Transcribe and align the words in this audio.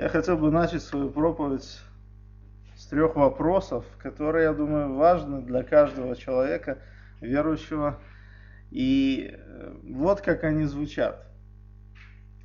Я 0.00 0.08
хотел 0.08 0.38
бы 0.38 0.50
начать 0.50 0.82
свою 0.82 1.10
проповедь 1.10 1.78
с 2.74 2.86
трех 2.86 3.16
вопросов, 3.16 3.84
которые, 3.98 4.44
я 4.44 4.54
думаю, 4.54 4.94
важны 4.94 5.42
для 5.42 5.62
каждого 5.62 6.16
человека, 6.16 6.78
верующего. 7.20 8.00
И 8.70 9.30
э, 9.30 9.74
вот 9.82 10.22
как 10.22 10.44
они 10.44 10.64
звучат. 10.64 11.26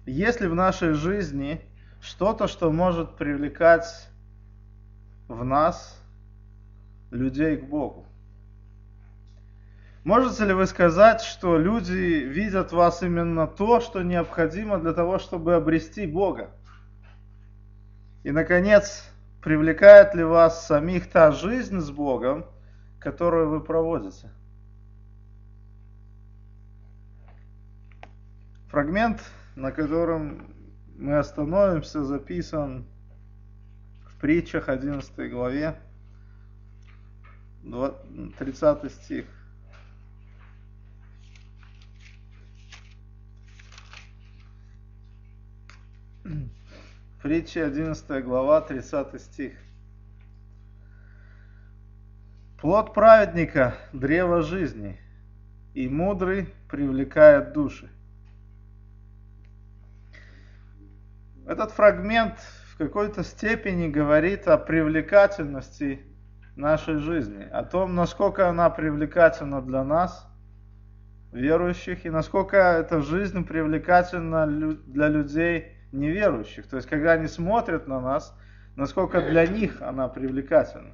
Есть 0.05 0.41
ли 0.41 0.49
в 0.49 0.54
нашей 0.54 0.96
жизни 0.96 1.62
что-то, 2.02 2.49
что 2.49 2.73
может 2.73 3.15
привлекать 3.15 4.10
в 5.29 5.46
нас 5.46 5.97
людей 7.10 7.56
к 7.56 7.63
Богу? 7.63 8.06
Можете 10.03 10.44
ли 10.44 10.53
вы 10.53 10.65
сказать, 10.65 11.22
что 11.22 11.58
люди 11.58 12.19
видят 12.26 12.74
в 12.74 12.76
вас 12.76 13.01
именно 13.01 13.47
то, 13.47 13.79
что 13.79 14.01
необходимо 14.03 14.78
для 14.78 14.92
того, 14.92 15.19
чтобы 15.19 15.56
обрести 15.56 16.05
Бога? 16.05 16.52
И, 18.26 18.31
наконец, 18.31 19.08
привлекает 19.40 20.16
ли 20.16 20.23
вас 20.23 20.66
самих 20.66 21.12
та 21.12 21.31
жизнь 21.31 21.80
с 21.80 21.91
Богом, 21.91 22.44
которую 22.98 23.52
вы 23.52 23.62
проводите? 23.62 24.31
Фрагмент, 28.70 29.22
на 29.55 29.72
котором 29.72 30.52
мы 30.98 31.20
остановимся, 31.20 32.03
записан 32.03 32.88
в 34.08 34.20
притчах 34.20 34.70
11 34.70 35.30
главе, 35.30 35.80
30 38.39 38.92
стих. 38.92 39.26
Притча 47.26 47.66
11 47.66 48.24
глава, 48.24 48.62
30 48.62 49.20
стих. 49.20 49.54
Плод 52.62 52.94
праведника– 52.94 53.73
древо 53.94 54.44
жизни, 54.44 55.00
и 55.73 55.90
мудрый 55.90 56.54
привлекает 56.70 57.52
души. 57.52 57.90
Этот 61.48 61.72
фрагмент 61.72 62.38
в 62.72 62.78
какой-то 62.78 63.23
степени 63.23 63.88
говорит 63.88 64.48
о 64.48 64.60
привлекательности 64.60 66.06
нашей 66.56 66.98
жизни, 66.98 67.42
о 67.42 67.64
том, 67.64 67.95
насколько 67.95 68.48
она 68.50 68.70
привлекательна 68.70 69.64
для 69.64 69.84
нас, 69.84 70.28
верующих, 71.32 72.06
и 72.06 72.12
насколько 72.12 72.58
эта 72.58 73.02
жизнь 73.02 73.44
привлекательна 73.48 74.45
для 74.45 75.08
людей 75.08 75.75
неверующих. 75.96 76.68
То 76.68 76.78
есть, 76.78 76.88
когда 76.88 77.14
они 77.14 77.28
смотрят 77.28 77.88
на 77.88 78.00
нас, 78.00 78.36
насколько 78.76 79.22
для 79.22 79.48
них 79.48 79.82
она 79.82 80.08
привлекательна. 80.08 80.94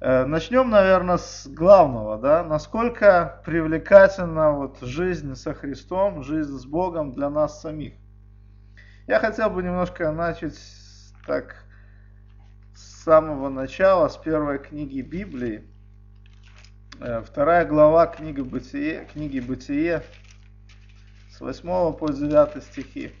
Э, 0.00 0.26
начнем, 0.26 0.70
наверное, 0.70 1.16
с 1.16 1.48
главного, 1.48 2.18
да, 2.18 2.44
насколько 2.44 3.42
привлекательна 3.44 4.52
вот 4.52 4.78
жизнь 4.80 5.34
со 5.34 5.54
Христом, 5.54 6.22
жизнь 6.22 6.56
с 6.56 6.64
Богом 6.64 7.12
для 7.12 7.30
нас 7.30 7.60
самих. 7.60 7.94
Я 9.08 9.18
хотел 9.18 9.50
бы 9.50 9.62
немножко 9.62 10.12
начать 10.12 10.56
так 11.26 11.64
с 12.74 13.02
самого 13.02 13.48
начала, 13.48 14.06
с 14.08 14.16
первой 14.16 14.60
книги 14.60 15.00
Библии, 15.00 15.64
э, 17.00 17.20
вторая 17.22 17.66
глава 17.66 18.06
книги 18.06 18.40
Бытие, 18.40 19.08
книги 19.12 19.40
Бытие, 19.40 20.04
с 21.32 21.40
8 21.40 21.92
по 21.94 22.12
9 22.12 22.62
стихи. 22.62 23.12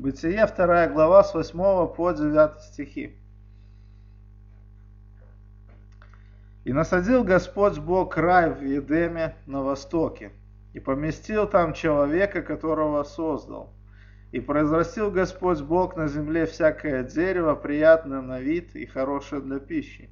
Бытие, 0.00 0.46
2 0.46 0.86
глава, 0.86 1.22
с 1.22 1.34
8 1.34 1.86
по 1.94 2.12
9 2.12 2.62
стихи. 2.62 3.18
«И 6.64 6.72
насадил 6.72 7.22
Господь 7.22 7.78
Бог 7.78 8.16
рай 8.16 8.48
в 8.48 8.62
Едеме 8.62 9.34
на 9.44 9.60
востоке, 9.62 10.32
и 10.72 10.80
поместил 10.80 11.46
там 11.46 11.74
человека, 11.74 12.40
которого 12.40 13.02
создал. 13.02 13.74
И 14.32 14.40
произрастил 14.40 15.10
Господь 15.10 15.60
Бог 15.60 15.96
на 15.96 16.08
земле 16.08 16.46
всякое 16.46 17.04
дерево, 17.04 17.54
приятное 17.54 18.22
на 18.22 18.40
вид 18.40 18.74
и 18.74 18.86
хорошее 18.86 19.42
для 19.42 19.58
пищи. 19.58 20.08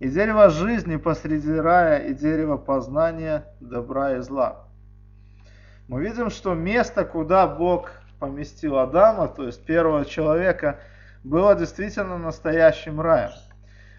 И 0.00 0.08
дерево 0.08 0.50
жизни 0.50 0.96
посреди 0.96 1.52
рая, 1.52 2.08
и 2.08 2.12
дерево 2.12 2.56
познания 2.56 3.46
добра 3.60 4.16
и 4.16 4.20
зла. 4.20 4.66
Мы 5.86 6.02
видим, 6.02 6.28
что 6.28 6.54
место, 6.54 7.04
куда 7.04 7.46
Бог 7.46 7.92
поместил 8.18 8.78
Адама, 8.78 9.28
то 9.28 9.44
есть 9.46 9.64
первого 9.64 10.04
человека, 10.04 10.80
было 11.24 11.54
действительно 11.54 12.18
настоящим 12.18 13.00
раем. 13.00 13.32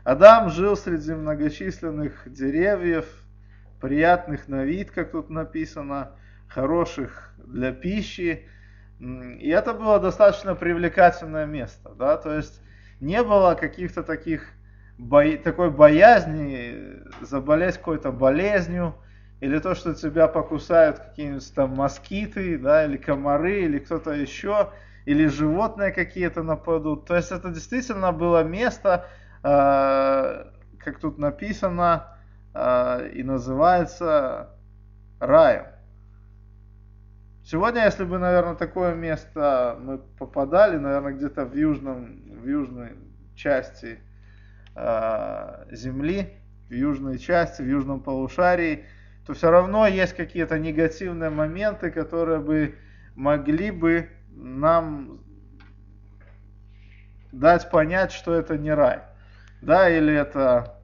Адам 0.03 0.49
жил 0.49 0.77
среди 0.77 1.13
многочисленных 1.13 2.31
деревьев, 2.31 3.05
приятных 3.81 4.47
на 4.47 4.63
вид, 4.63 4.91
как 4.91 5.11
тут 5.11 5.29
написано, 5.29 6.11
хороших 6.47 7.33
для 7.37 7.71
пищи. 7.71 8.47
И 8.99 9.49
это 9.49 9.73
было 9.73 9.99
достаточно 9.99 10.55
привлекательное 10.55 11.45
место, 11.45 11.89
да, 11.95 12.17
то 12.17 12.33
есть 12.33 12.61
не 12.99 13.21
было 13.21 13.53
каких-то 13.53 14.01
таких 14.01 14.47
бо... 14.97 15.37
такой 15.37 15.69
боязни 15.69 17.03
заболеть 17.21 17.77
какой-то 17.77 18.11
болезнью, 18.11 18.95
или 19.39 19.59
то, 19.59 19.75
что 19.75 19.93
тебя 19.93 20.27
покусают 20.27 20.99
какие-нибудь 20.99 21.53
там 21.53 21.75
москиты, 21.75 22.57
да, 22.57 22.85
или 22.85 22.97
комары, 22.97 23.63
или 23.63 23.79
кто-то 23.79 24.11
еще, 24.11 24.71
или 25.05 25.27
животные 25.27 25.91
какие-то 25.91 26.43
нападут. 26.43 27.05
То 27.05 27.15
есть 27.15 27.31
это 27.31 27.49
действительно 27.49 28.11
было 28.11 28.43
место, 28.43 29.05
э, 29.43 30.45
как 30.79 30.99
тут 30.99 31.17
написано, 31.19 32.07
э, 32.53 33.09
и 33.13 33.23
называется 33.23 34.49
раем. 35.19 35.67
Сегодня, 37.43 37.85
если 37.85 38.03
бы, 38.03 38.17
наверное, 38.17 38.55
такое 38.55 38.93
место 38.93 39.77
мы 39.79 39.99
попадали, 39.99 40.77
наверное, 40.77 41.13
где-то 41.13 41.45
в 41.45 41.55
южном, 41.55 42.19
в 42.41 42.45
южной 42.45 42.97
части 43.35 43.99
э, 44.75 45.65
Земли, 45.71 46.33
в 46.69 46.73
южной 46.73 47.19
части, 47.19 47.61
в 47.61 47.65
южном 47.65 48.01
полушарии, 48.01 48.83
то 49.27 49.33
все 49.33 49.51
равно 49.51 49.85
есть 49.85 50.13
какие-то 50.13 50.57
негативные 50.57 51.29
моменты, 51.29 51.91
которые 51.91 52.39
бы 52.39 52.75
могли 53.13 53.71
бы 53.71 54.09
нам 54.29 55.19
дать 57.33 57.69
понять, 57.69 58.13
что 58.13 58.33
это 58.33 58.57
не 58.57 58.73
рай. 58.73 59.01
Да, 59.61 59.89
или 59.89 60.13
это 60.13 60.81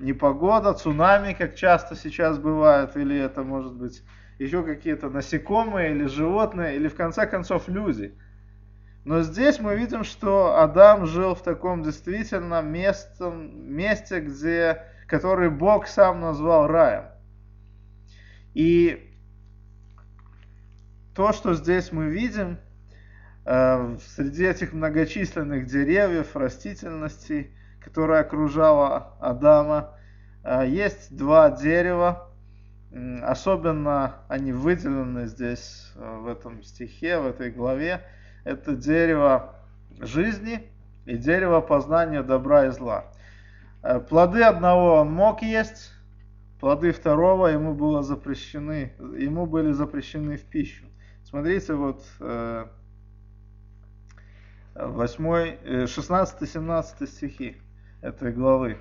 непогода, 0.00 0.74
цунами, 0.74 1.34
как 1.34 1.54
часто 1.54 1.94
сейчас 1.94 2.36
бывает, 2.36 2.96
или 2.96 3.16
это 3.16 3.44
может 3.44 3.74
быть 3.74 4.02
еще 4.40 4.64
какие-то 4.64 5.08
насекомые 5.08 5.92
или 5.92 6.06
животные, 6.06 6.74
или 6.74 6.88
в 6.88 6.96
конце 6.96 7.26
концов 7.26 7.68
люди. 7.68 8.18
Но 9.04 9.22
здесь 9.22 9.60
мы 9.60 9.76
видим, 9.76 10.02
что 10.02 10.58
Адам 10.58 11.06
жил 11.06 11.36
в 11.36 11.42
таком 11.42 11.84
действительно 11.84 12.60
местом, 12.60 13.72
месте, 13.72 14.18
где, 14.18 14.82
который 15.06 15.48
Бог 15.48 15.86
сам 15.86 16.20
назвал 16.20 16.66
раем. 16.66 17.13
И 18.54 19.10
то, 21.14 21.32
что 21.32 21.54
здесь 21.54 21.90
мы 21.92 22.06
видим, 22.06 22.58
э, 23.44 23.96
среди 24.14 24.46
этих 24.46 24.72
многочисленных 24.72 25.66
деревьев, 25.66 26.36
растительности, 26.36 27.50
которая 27.80 28.22
окружала 28.22 29.16
Адама, 29.20 29.96
э, 30.44 30.66
есть 30.68 31.16
два 31.16 31.50
дерева, 31.50 32.30
особенно 33.22 34.16
они 34.28 34.52
выделены 34.52 35.26
здесь, 35.26 35.92
э, 35.96 36.18
в 36.20 36.28
этом 36.28 36.62
стихе, 36.62 37.18
в 37.18 37.26
этой 37.26 37.50
главе. 37.50 38.02
Это 38.44 38.76
дерево 38.76 39.56
жизни 39.98 40.70
и 41.06 41.16
дерево 41.16 41.60
познания 41.60 42.22
добра 42.22 42.66
и 42.66 42.70
зла. 42.70 43.06
Плоды 44.08 44.42
одного 44.42 44.94
он 45.00 45.12
мог 45.12 45.42
есть, 45.42 45.93
плоды 46.64 46.92
второго 46.92 47.48
ему 47.48 47.74
было 47.74 48.02
запрещены, 48.02 48.94
ему 49.18 49.44
были 49.44 49.72
запрещены 49.72 50.38
в 50.38 50.44
пищу. 50.44 50.86
Смотрите, 51.22 51.74
вот 51.74 52.02
8, 54.74 54.74
16-17 54.74 56.84
э, 57.00 57.06
стихи 57.06 57.58
этой 58.00 58.32
главы. 58.32 58.78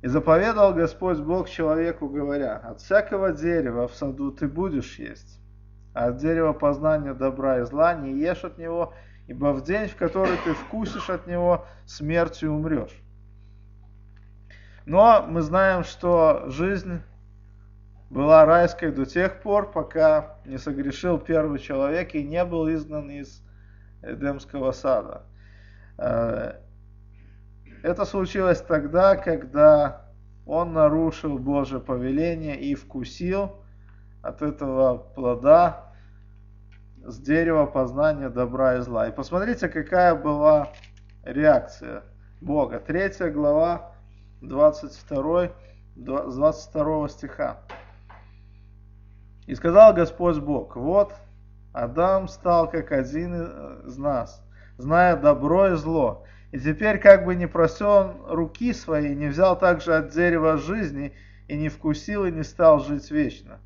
«И 0.00 0.08
заповедал 0.08 0.72
Господь 0.72 1.18
Бог 1.18 1.50
человеку, 1.50 2.08
говоря, 2.08 2.56
от 2.56 2.80
всякого 2.80 3.32
дерева 3.32 3.88
в 3.88 3.94
саду 3.94 4.32
ты 4.32 4.48
будешь 4.48 4.98
есть, 4.98 5.38
а 5.92 6.06
от 6.06 6.16
дерева 6.16 6.54
познания 6.54 7.12
добра 7.12 7.58
и 7.58 7.64
зла 7.64 7.92
не 7.92 8.22
ешь 8.22 8.42
от 8.42 8.56
него, 8.56 8.94
ибо 9.26 9.52
в 9.52 9.62
день, 9.64 9.88
в 9.88 9.96
который 9.96 10.38
ты 10.46 10.54
вкусишь 10.54 11.10
от 11.10 11.26
него, 11.26 11.66
смертью 11.84 12.54
умрешь. 12.54 13.02
Но 14.86 15.24
мы 15.28 15.42
знаем, 15.42 15.84
что 15.84 16.44
жизнь 16.48 17.00
была 18.10 18.44
райской 18.44 18.90
до 18.90 19.06
тех 19.06 19.40
пор, 19.40 19.70
пока 19.70 20.36
не 20.44 20.58
согрешил 20.58 21.18
первый 21.18 21.58
человек 21.58 22.14
и 22.14 22.22
не 22.22 22.44
был 22.44 22.68
изгнан 22.68 23.10
из 23.10 23.42
Эдемского 24.02 24.72
сада. 24.72 25.22
Э, 25.98 26.54
это 27.82 28.04
случилось 28.04 28.60
тогда, 28.60 29.16
когда 29.16 30.06
он 30.46 30.72
нарушил 30.72 31.38
Божье 31.38 31.80
повеление 31.80 32.60
и 32.60 32.74
вкусил 32.74 33.62
от 34.22 34.42
этого 34.42 34.98
плода 34.98 35.92
с 37.04 37.18
дерева 37.18 37.66
познания 37.66 38.28
добра 38.28 38.76
и 38.76 38.80
зла. 38.80 39.08
И 39.08 39.12
посмотрите, 39.12 39.68
какая 39.68 40.14
была 40.14 40.68
реакция 41.24 42.02
Бога. 42.40 42.80
Третья 42.80 43.30
глава, 43.30 43.91
22, 44.42 45.50
22 45.96 47.08
стиха. 47.08 47.60
«И 49.46 49.54
сказал 49.54 49.94
Господь 49.94 50.38
Бог, 50.38 50.76
вот 50.76 51.14
Адам 51.72 52.28
стал 52.28 52.68
как 52.68 52.92
один 52.92 53.86
из 53.86 53.96
нас, 53.96 54.44
зная 54.78 55.16
добро 55.16 55.68
и 55.68 55.76
зло. 55.76 56.24
И 56.50 56.58
теперь 56.58 56.98
как 56.98 57.24
бы 57.24 57.34
не 57.34 57.46
просел 57.46 58.14
руки 58.28 58.74
свои, 58.74 59.14
не 59.14 59.28
взял 59.28 59.58
также 59.58 59.94
от 59.94 60.10
дерева 60.10 60.58
жизни, 60.58 61.14
и 61.48 61.56
не 61.56 61.68
вкусил, 61.68 62.26
и 62.26 62.32
не 62.32 62.42
стал 62.42 62.80
жить 62.80 63.10
вечно. 63.10 63.58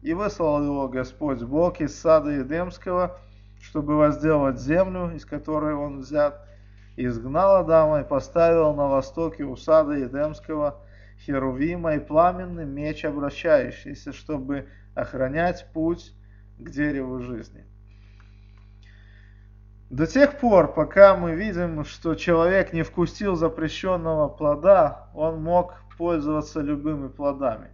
И 0.00 0.14
выслал 0.14 0.62
его 0.62 0.88
Господь 0.88 1.42
Бог 1.42 1.80
из 1.80 1.98
сада 1.98 2.30
Едемского, 2.30 3.18
чтобы 3.60 3.96
возделать 3.96 4.60
землю, 4.60 5.14
из 5.14 5.24
которой 5.24 5.74
он 5.74 6.00
взят, 6.00 6.46
изгнал 6.96 7.56
Адама 7.56 8.00
и 8.00 8.04
поставил 8.04 8.74
на 8.74 8.88
востоке 8.88 9.44
у 9.44 9.56
сада 9.56 9.92
Едемского 9.92 10.80
Херувима 11.24 11.96
и 11.96 11.98
пламенный 11.98 12.66
меч 12.66 13.04
обращающийся, 13.04 14.12
чтобы 14.12 14.68
охранять 14.94 15.66
путь 15.72 16.12
к 16.58 16.70
дереву 16.70 17.20
жизни. 17.20 17.64
До 19.90 20.06
тех 20.06 20.38
пор, 20.38 20.72
пока 20.72 21.14
мы 21.16 21.34
видим, 21.34 21.84
что 21.84 22.14
человек 22.14 22.72
не 22.72 22.82
вкусил 22.82 23.36
запрещенного 23.36 24.28
плода, 24.28 25.08
он 25.14 25.42
мог 25.42 25.74
пользоваться 25.96 26.60
любыми 26.60 27.08
плодами. 27.08 27.70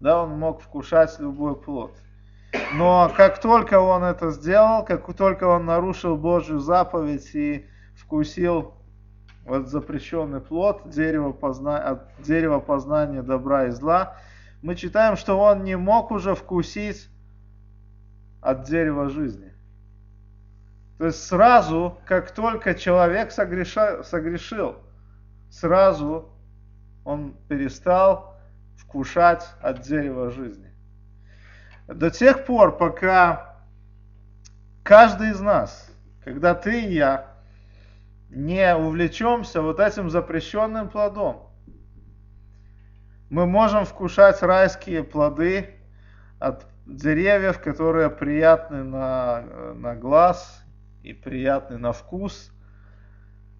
Да, 0.00 0.22
он 0.22 0.38
мог 0.38 0.60
вкушать 0.60 1.18
любой 1.18 1.56
плод. 1.56 1.96
Но 2.74 3.10
как 3.16 3.40
только 3.40 3.80
он 3.80 4.04
это 4.04 4.30
сделал, 4.30 4.84
как 4.84 5.12
только 5.16 5.44
он 5.44 5.64
нарушил 5.66 6.16
Божью 6.16 6.60
заповедь 6.60 7.34
и 7.34 7.66
вкусил 7.96 8.74
вот 9.44 9.68
запрещенный 9.68 10.40
плод, 10.40 10.88
дерево, 10.88 11.32
позна... 11.32 11.78
от 11.78 12.22
дерева 12.22 12.60
познания 12.60 13.22
добра 13.22 13.66
и 13.66 13.70
зла, 13.70 14.16
мы 14.62 14.74
читаем, 14.74 15.16
что 15.16 15.38
он 15.38 15.64
не 15.64 15.76
мог 15.76 16.10
уже 16.10 16.34
вкусить 16.34 17.08
от 18.40 18.64
дерева 18.64 19.10
жизни. 19.10 19.52
То 20.98 21.06
есть 21.06 21.24
сразу, 21.24 21.98
как 22.06 22.30
только 22.30 22.74
человек 22.74 23.32
согреша, 23.32 24.02
согрешил, 24.04 24.76
сразу 25.50 26.30
он 27.04 27.36
перестал 27.48 28.36
вкушать 28.76 29.44
от 29.60 29.82
дерева 29.82 30.30
жизни. 30.30 30.70
До 31.86 32.10
тех 32.10 32.46
пор, 32.46 32.78
пока 32.78 33.56
каждый 34.82 35.30
из 35.32 35.40
нас, 35.40 35.90
когда 36.24 36.54
ты 36.54 36.84
и 36.84 36.94
я, 36.94 37.33
не 38.34 38.74
увлечемся 38.76 39.62
вот 39.62 39.80
этим 39.80 40.10
запрещенным 40.10 40.88
плодом, 40.88 41.50
мы 43.30 43.46
можем 43.46 43.84
вкушать 43.84 44.42
райские 44.42 45.02
плоды 45.02 45.70
от 46.38 46.66
деревьев, 46.86 47.60
которые 47.60 48.10
приятны 48.10 48.84
на, 48.84 49.74
на 49.74 49.94
глаз 49.94 50.62
и 51.02 51.12
приятны 51.12 51.78
на 51.78 51.92
вкус, 51.92 52.52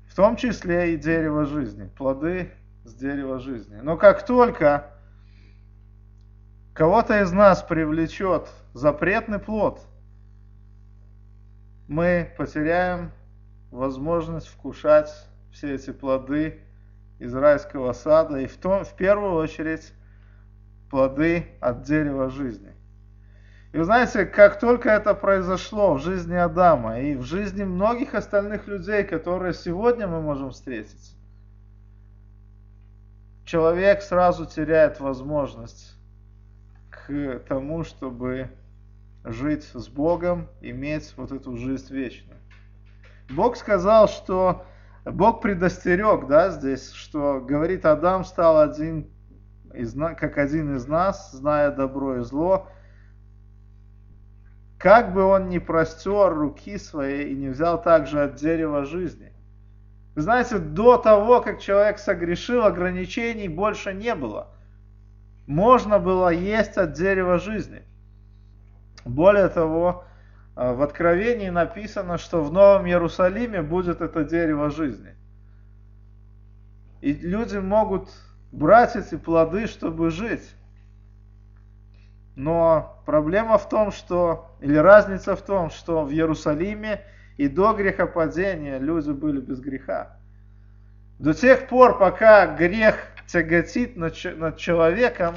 в 0.09 0.15
том 0.15 0.37
числе 0.37 0.95
и 0.95 0.97
дерево 0.97 1.45
жизни, 1.47 1.89
плоды 1.97 2.53
с 2.85 2.95
дерева 2.95 3.41
жизни. 3.41 3.77
Но 3.77 3.97
как 3.97 4.27
только 4.27 4.91
кого-то 6.75 7.23
из 7.23 7.33
нас 7.33 7.63
привлечет 7.63 8.49
запретный 8.75 9.39
плод, 9.39 9.81
мы 11.89 12.33
потеряем 12.37 13.13
возможность 13.75 14.47
вкушать 14.47 15.11
все 15.51 15.75
эти 15.75 15.91
плоды 15.91 16.61
из 17.19 17.35
райского 17.35 17.93
сада 17.93 18.39
и 18.39 18.47
в, 18.47 18.57
том, 18.57 18.85
в 18.85 18.95
первую 18.95 19.35
очередь 19.35 19.93
плоды 20.91 21.49
от 21.61 21.83
дерева 21.83 22.31
жизни. 22.31 22.73
И 23.73 23.79
вы 23.79 23.85
знаете, 23.85 24.27
как 24.27 24.61
только 24.61 24.89
это 24.91 25.15
произошло 25.15 25.95
в 25.95 26.01
жизни 26.01 26.37
Адама 26.37 27.01
и 27.01 27.17
в 27.17 27.23
жизни 27.23 27.65
многих 27.65 28.15
остальных 28.15 28.69
людей, 28.69 29.03
которые 29.03 29.53
сегодня 29.53 30.07
мы 30.07 30.21
можем 30.21 30.51
встретить, 30.51 31.17
человек 33.45 34.03
сразу 34.03 34.47
теряет 34.47 35.01
возможность 35.01 35.97
к 36.91 37.41
тому, 37.49 37.83
чтобы 37.83 38.51
жить 39.25 39.65
с 39.65 39.89
Богом, 39.89 40.47
иметь 40.61 41.13
вот 41.17 41.33
эту 41.33 41.57
жизнь 41.57 41.93
вечную. 41.93 42.39
Бог 43.31 43.57
сказал, 43.57 44.09
что 44.09 44.65
Бог 45.05 45.41
предостерег, 45.41 46.27
да, 46.27 46.51
здесь, 46.51 46.93
что 46.93 47.41
говорит, 47.41 47.85
Адам 47.85 48.25
стал 48.25 48.61
один 48.61 49.11
из, 49.73 49.95
как 49.95 50.39
один 50.39 50.77
из 50.77 50.87
нас, 50.87 51.33
зная 51.33 51.71
добро 51.71 52.19
и 52.19 52.21
зло, 52.21 52.69
как 54.79 55.15
бы 55.15 55.23
он 55.25 55.49
ни 55.49 55.59
простер 55.59 56.35
руки 56.35 56.79
свои 56.79 57.33
и 57.33 57.35
не 57.35 57.49
взял 57.49 57.81
также 57.81 58.23
от 58.23 58.35
дерева 58.35 58.85
жизни. 58.85 59.33
Вы 60.15 60.23
знаете, 60.23 60.59
до 60.59 60.97
того, 60.97 61.41
как 61.41 61.61
человек 61.61 61.99
согрешил, 61.99 62.65
ограничений 62.65 63.49
больше 63.49 63.93
не 63.93 64.15
было. 64.15 64.49
Можно 65.47 65.99
было 65.99 66.29
есть 66.29 66.77
от 66.77 66.93
дерева 66.93 67.39
жизни. 67.39 67.83
Более 69.05 69.49
того, 69.49 70.05
в 70.57 70.83
Откровении 70.83 71.49
написано, 71.49 72.19
что 72.19 72.43
в 72.43 72.53
Новом 72.53 72.87
Иерусалиме 72.87 73.63
будет 73.63 74.01
это 74.01 74.25
дерево 74.25 74.71
жизни. 74.71 75.15
И 77.01 77.13
люди 77.13 77.57
могут 77.57 78.09
брать 78.53 78.95
эти 78.97 79.17
плоды, 79.17 79.67
чтобы 79.67 80.11
жить. 80.11 80.55
Но 82.37 83.03
проблема 83.05 83.59
в 83.59 83.69
том, 83.69 83.91
что, 83.93 84.57
или 84.61 84.77
разница 84.77 85.37
в 85.37 85.43
том, 85.43 85.71
что 85.71 86.05
в 86.05 86.13
Иерусалиме 86.13 87.03
и 87.37 87.49
до 87.49 87.75
грехопадения 87.75 88.79
люди 88.79 89.11
были 89.11 89.41
без 89.41 89.61
греха. 89.61 90.17
До 91.19 91.33
тех 91.35 91.69
пор, 91.69 91.99
пока 91.99 92.47
грех 92.47 92.97
тяготит 93.27 93.97
над, 93.97 94.15
над 94.37 94.57
человеком, 94.57 95.37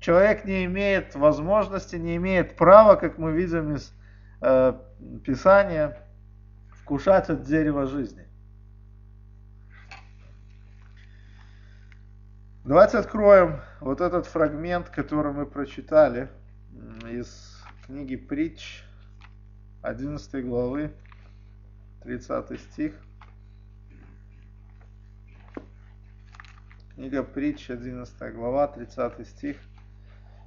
человек 0.00 0.44
не 0.44 0.64
имеет 0.66 1.14
возможности, 1.14 1.96
не 1.96 2.16
имеет 2.16 2.56
права, 2.56 2.96
как 2.96 3.18
мы 3.18 3.32
видим 3.32 3.74
из 3.74 3.92
э, 4.40 4.74
Писания, 5.24 5.96
вкушать 6.70 7.30
от 7.30 7.42
дерева 7.42 7.86
жизни. 7.86 8.26
Давайте 12.64 12.98
откроем 12.98 13.60
вот 13.80 14.00
этот 14.00 14.26
фрагмент, 14.26 14.90
который 14.90 15.32
мы 15.32 15.46
прочитали 15.46 16.28
из 17.08 17.64
книги 17.86 18.16
Притч 18.16 18.84
11 19.82 20.44
главы, 20.44 20.92
30 22.02 22.60
стих. 22.60 22.94
Книга 26.94 27.22
Притч 27.22 27.70
11 27.70 28.34
глава, 28.34 28.68
30 28.68 29.26
стих. 29.26 29.56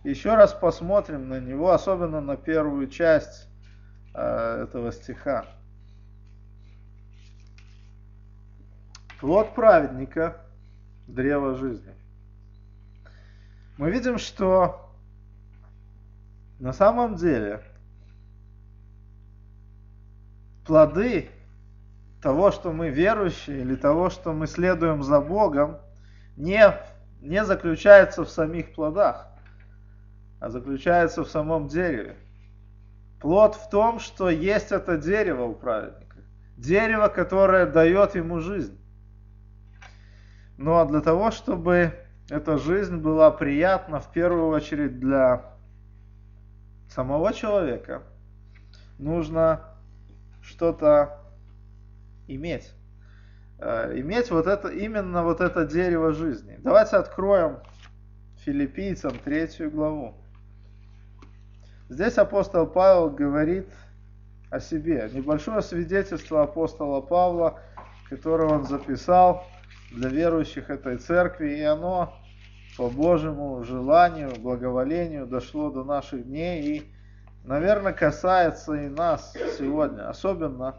Еще 0.04 0.36
раз 0.36 0.54
посмотрим 0.54 1.30
на 1.30 1.40
него, 1.40 1.72
особенно 1.72 2.22
на 2.22 2.38
первую 2.38 2.88
часть 2.88 3.50
этого 4.14 4.92
стиха. 4.92 5.46
Плод 9.20 9.56
праведника– 9.56 10.42
древо 11.08 11.56
жизни 11.56 11.94
мы 13.78 13.92
видим, 13.92 14.18
что 14.18 14.92
на 16.60 16.74
самом 16.74 17.16
деле 17.16 17.62
плоды 20.66 21.30
того, 22.22 22.52
что 22.52 22.72
мы 22.72 22.90
верующие, 22.90 23.62
или 23.62 23.76
того, 23.76 24.10
что 24.10 24.32
мы 24.32 24.48
следуем 24.48 25.04
за 25.04 25.20
Богом, 25.20 25.80
не, 26.38 26.64
не 27.20 27.44
заключается 27.44 28.24
в 28.24 28.30
самих 28.30 28.74
плодах, 28.74 29.28
а 30.40 30.50
заключается 30.50 31.24
в 31.24 31.30
самом 31.30 31.68
дереве. 31.68 32.16
Плод 33.24 33.56
в 33.56 33.70
том, 33.70 34.00
что 34.00 34.30
есть 34.30 34.74
это 34.74 34.98
дерево 34.98 35.46
у 35.46 35.56
праведника. 35.56 36.18
Дерево, 36.58 37.08
которое 37.08 37.66
дает 37.66 38.16
ему 38.16 38.42
жизнь. 38.42 38.78
Но 40.58 40.86
для 40.86 41.00
того, 41.00 41.32
чтобы 41.32 41.94
эта 42.30 42.58
жизнь 42.58 42.98
была 42.98 43.32
приятна 43.32 44.02
в 44.02 44.12
первую 44.12 44.48
очередь 44.50 45.00
для 45.00 45.54
самого 46.90 47.34
человека. 47.34 48.04
Нужно 49.00 49.70
что-то 50.42 51.22
иметь. 52.28 52.74
Э, 53.58 53.98
иметь 53.98 54.32
вот 54.32 54.48
это, 54.48 54.68
именно 54.68 55.24
вот 55.24 55.40
это 55.40 55.66
дерево 55.66 56.12
жизни. 56.12 56.60
Давайте 56.62 56.98
откроем 56.98 57.60
филиппийцам 58.40 59.18
третью 59.18 59.72
главу. 59.72 60.23
Здесь 61.94 62.18
апостол 62.18 62.66
Павел 62.66 63.12
говорит 63.12 63.70
о 64.50 64.60
себе. 64.60 65.08
Небольшое 65.14 65.62
свидетельство 65.62 66.42
апостола 66.42 67.02
Павла, 67.02 67.60
которое 68.10 68.50
он 68.50 68.64
записал 68.64 69.46
для 69.92 70.10
верующих 70.10 70.72
этой 70.72 70.98
церкви, 70.98 71.52
и 71.52 71.62
оно 71.62 72.12
по 72.78 72.90
Божьему 72.90 73.64
желанию, 73.64 74.32
благоволению 74.40 75.28
дошло 75.28 75.70
до 75.70 75.84
наших 75.84 76.26
дней 76.26 76.64
и, 76.64 76.92
наверное, 77.44 77.94
касается 77.94 78.74
и 78.74 78.90
нас 78.90 79.32
сегодня, 79.60 80.10
особенно, 80.10 80.78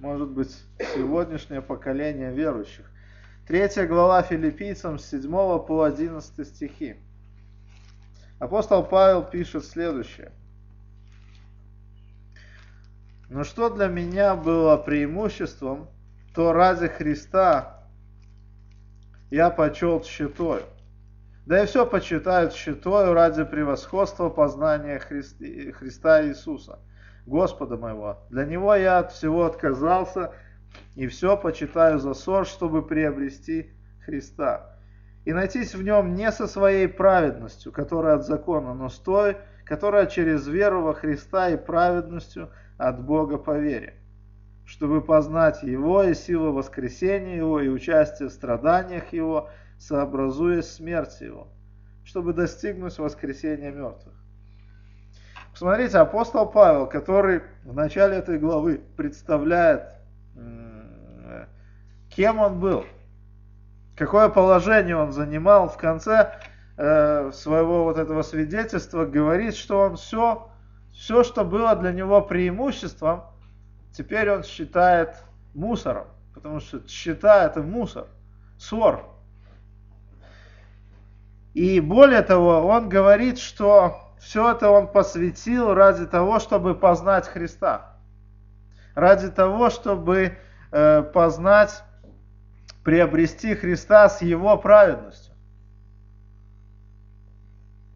может 0.00 0.30
быть, 0.30 0.50
сегодняшнее 0.96 1.62
поколение 1.62 2.32
верующих. 2.32 2.90
Третья 3.46 3.86
глава 3.86 4.20
филиппийцам 4.22 4.98
с 4.98 5.04
7 5.10 5.30
по 5.30 5.84
11 5.84 6.44
стихи. 6.44 6.96
Апостол 8.38 8.84
Павел 8.84 9.22
пишет 9.22 9.64
следующее. 9.64 10.32
Но 13.28 13.44
что 13.44 13.70
для 13.70 13.88
меня 13.88 14.36
было 14.36 14.76
преимуществом, 14.76 15.88
то 16.34 16.52
ради 16.52 16.88
Христа 16.88 17.88
я 19.30 19.50
почел 19.50 20.02
щитою. 20.04 20.62
Да 21.46 21.62
и 21.62 21.66
все 21.66 21.86
почитают 21.86 22.54
щитою 22.54 23.12
ради 23.12 23.44
превосходства 23.44 24.30
познания 24.30 24.98
Христи, 24.98 25.72
Христа 25.72 26.26
Иисуса, 26.26 26.78
Господа 27.26 27.76
моего. 27.76 28.18
Для 28.30 28.44
Него 28.46 28.74
я 28.74 28.98
от 28.98 29.12
всего 29.12 29.44
отказался 29.44 30.32
и 30.94 31.06
все 31.06 31.36
почитаю 31.36 31.98
за 31.98 32.14
ссор, 32.14 32.46
чтобы 32.46 32.86
приобрести 32.86 33.72
Христа. 34.04 34.73
И 35.24 35.32
найтись 35.32 35.74
в 35.74 35.82
нем 35.82 36.14
не 36.14 36.30
со 36.32 36.46
своей 36.46 36.86
праведностью, 36.86 37.72
которая 37.72 38.16
от 38.16 38.26
закона, 38.26 38.74
но 38.74 38.88
с 38.88 38.98
той, 38.98 39.38
которая 39.64 40.06
через 40.06 40.46
веру 40.46 40.82
во 40.82 40.94
Христа 40.94 41.50
и 41.50 41.56
праведностью 41.56 42.50
от 42.76 43.02
Бога 43.02 43.38
по 43.38 43.58
вере 43.58 43.94
чтобы 44.64 45.02
познать 45.02 45.62
Его 45.62 46.02
и 46.02 46.14
силу 46.14 46.52
воскресения 46.52 47.36
Его 47.36 47.60
и 47.60 47.68
участие 47.68 48.28
в 48.28 48.32
страданиях 48.32 49.12
Его, 49.12 49.50
сообразуясь 49.78 50.70
смерти 50.70 51.24
Его, 51.24 51.48
чтобы 52.04 52.32
достигнуть 52.32 52.98
воскресения 52.98 53.70
мертвых. 53.70 54.14
Посмотрите, 55.52 55.98
апостол 55.98 56.50
Павел, 56.50 56.88
который 56.88 57.42
в 57.62 57.74
начале 57.74 58.16
этой 58.16 58.38
главы 58.38 58.80
представляет, 58.96 59.94
кем 62.08 62.38
он 62.40 62.58
был, 62.58 62.84
какое 63.96 64.28
положение 64.28 64.96
он 64.96 65.12
занимал, 65.12 65.68
в 65.68 65.76
конце 65.76 66.38
э, 66.76 67.30
своего 67.32 67.84
вот 67.84 67.98
этого 67.98 68.22
свидетельства 68.22 69.04
говорит, 69.04 69.54
что 69.54 69.80
он 69.80 69.96
все, 69.96 70.50
все, 70.92 71.22
что 71.22 71.44
было 71.44 71.74
для 71.76 71.92
него 71.92 72.20
преимуществом, 72.22 73.24
теперь 73.92 74.30
он 74.30 74.42
считает 74.42 75.14
мусором, 75.54 76.06
потому 76.34 76.60
что 76.60 76.86
счета 76.88 77.44
это 77.44 77.62
мусор, 77.62 78.06
ссор. 78.58 79.04
И 81.54 81.78
более 81.78 82.22
того, 82.22 82.66
он 82.66 82.88
говорит, 82.88 83.38
что 83.38 84.04
все 84.18 84.50
это 84.52 84.70
он 84.70 84.88
посвятил 84.88 85.72
ради 85.74 86.06
того, 86.06 86.40
чтобы 86.40 86.74
познать 86.74 87.28
Христа. 87.28 87.96
Ради 88.94 89.30
того, 89.30 89.70
чтобы 89.70 90.36
э, 90.72 91.02
познать, 91.02 91.84
приобрести 92.84 93.54
Христа 93.54 94.08
с 94.08 94.22
Его 94.22 94.56
праведностью. 94.58 95.34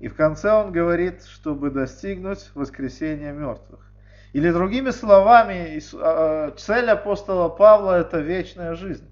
И 0.01 0.09
в 0.09 0.15
конце 0.15 0.53
он 0.53 0.73
говорит, 0.73 1.25
чтобы 1.25 1.71
достигнуть 1.71 2.51
воскресения 2.55 3.33
мертвых. 3.33 3.85
Или 4.33 4.51
другими 4.51 4.91
словами, 4.91 5.81
а, 5.95 6.49
а, 6.49 6.51
цель 6.53 6.89
апостола 6.91 7.49
Павла 7.49 7.99
это 8.01 8.21
вечная 8.21 8.75
жизнь. 8.75 9.09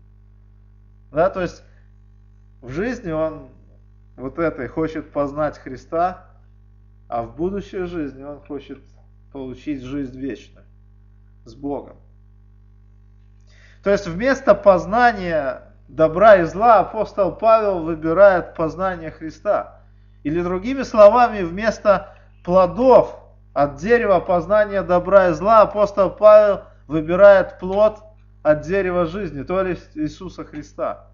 Да, 1.10 1.28
то 1.30 1.42
есть 1.42 1.62
в 2.62 2.70
жизни 2.70 3.10
он 3.10 3.48
вот 4.16 4.38
этой 4.38 4.68
хочет 4.68 5.12
познать 5.12 5.58
Христа, 5.58 6.30
а 7.08 7.22
в 7.22 7.36
будущей 7.36 7.84
жизни 7.84 8.22
он 8.22 8.40
хочет 8.40 8.78
получить 9.32 9.82
жизнь 9.82 10.18
вечную 10.18 10.66
с 11.44 11.54
Богом. 11.54 11.96
То 13.82 13.90
есть 13.90 14.06
вместо 14.06 14.54
познания 14.54 15.65
добра 15.88 16.36
и 16.36 16.44
зла 16.44 16.80
апостол 16.80 17.32
Павел 17.32 17.80
выбирает 17.80 18.54
познание 18.54 19.10
Христа. 19.10 19.80
Или 20.22 20.42
другими 20.42 20.82
словами, 20.82 21.42
вместо 21.42 22.14
плодов 22.44 23.18
от 23.52 23.76
дерева 23.76 24.20
познания 24.20 24.82
добра 24.82 25.28
и 25.28 25.32
зла 25.32 25.62
апостол 25.62 26.10
Павел 26.10 26.62
выбирает 26.86 27.58
плод 27.58 28.02
от 28.42 28.60
дерева 28.62 29.06
жизни, 29.06 29.42
то 29.42 29.64
есть 29.66 29.96
Иисуса 29.96 30.44
Христа. 30.44 31.06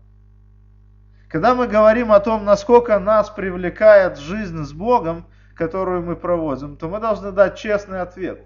Когда 1.28 1.54
мы 1.54 1.66
говорим 1.66 2.12
о 2.12 2.20
том, 2.20 2.44
насколько 2.44 2.98
нас 2.98 3.30
привлекает 3.30 4.18
жизнь 4.18 4.64
с 4.64 4.72
Богом, 4.72 5.24
которую 5.54 6.02
мы 6.02 6.14
проводим, 6.14 6.76
то 6.76 6.88
мы 6.88 7.00
должны 7.00 7.32
дать 7.32 7.56
честный 7.56 8.02
ответ. 8.02 8.42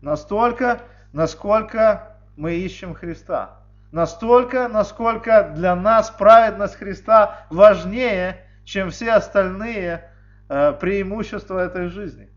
Настолько, 0.00 0.80
насколько 1.12 2.16
мы 2.36 2.54
ищем 2.54 2.94
Христа. 2.94 3.58
Настолько, 3.90 4.68
насколько 4.68 5.52
для 5.54 5.74
нас 5.74 6.10
праведность 6.10 6.76
Христа 6.76 7.46
важнее, 7.50 8.44
чем 8.64 8.90
все 8.90 9.12
остальные 9.12 10.10
э, 10.48 10.72
преимущества 10.74 11.58
этой 11.64 11.88
жизни. 11.88 12.30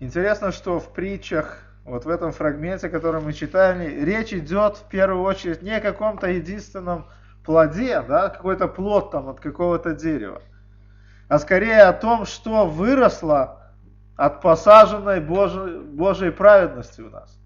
Интересно, 0.00 0.52
что 0.52 0.80
в 0.80 0.92
притчах, 0.92 1.62
вот 1.84 2.04
в 2.04 2.08
этом 2.08 2.32
фрагменте, 2.32 2.88
который 2.88 3.22
мы 3.22 3.32
читали, 3.32 4.04
речь 4.04 4.34
идет 4.34 4.76
в 4.76 4.88
первую 4.88 5.22
очередь 5.22 5.62
не 5.62 5.70
о 5.70 5.80
каком-то 5.80 6.26
единственном 6.26 7.06
плоде, 7.44 8.02
да, 8.02 8.28
какой-то 8.28 8.66
плод 8.66 9.12
там 9.12 9.28
от 9.28 9.40
какого-то 9.40 9.94
дерева, 9.94 10.42
а 11.28 11.38
скорее 11.38 11.82
о 11.82 11.92
том, 11.92 12.26
что 12.26 12.66
выросло 12.66 13.65
от 14.16 14.40
посаженной 14.40 15.20
Божьей, 15.20 15.80
Божьей 15.80 16.30
праведности 16.30 17.00
у 17.00 17.10
нас. 17.10 17.38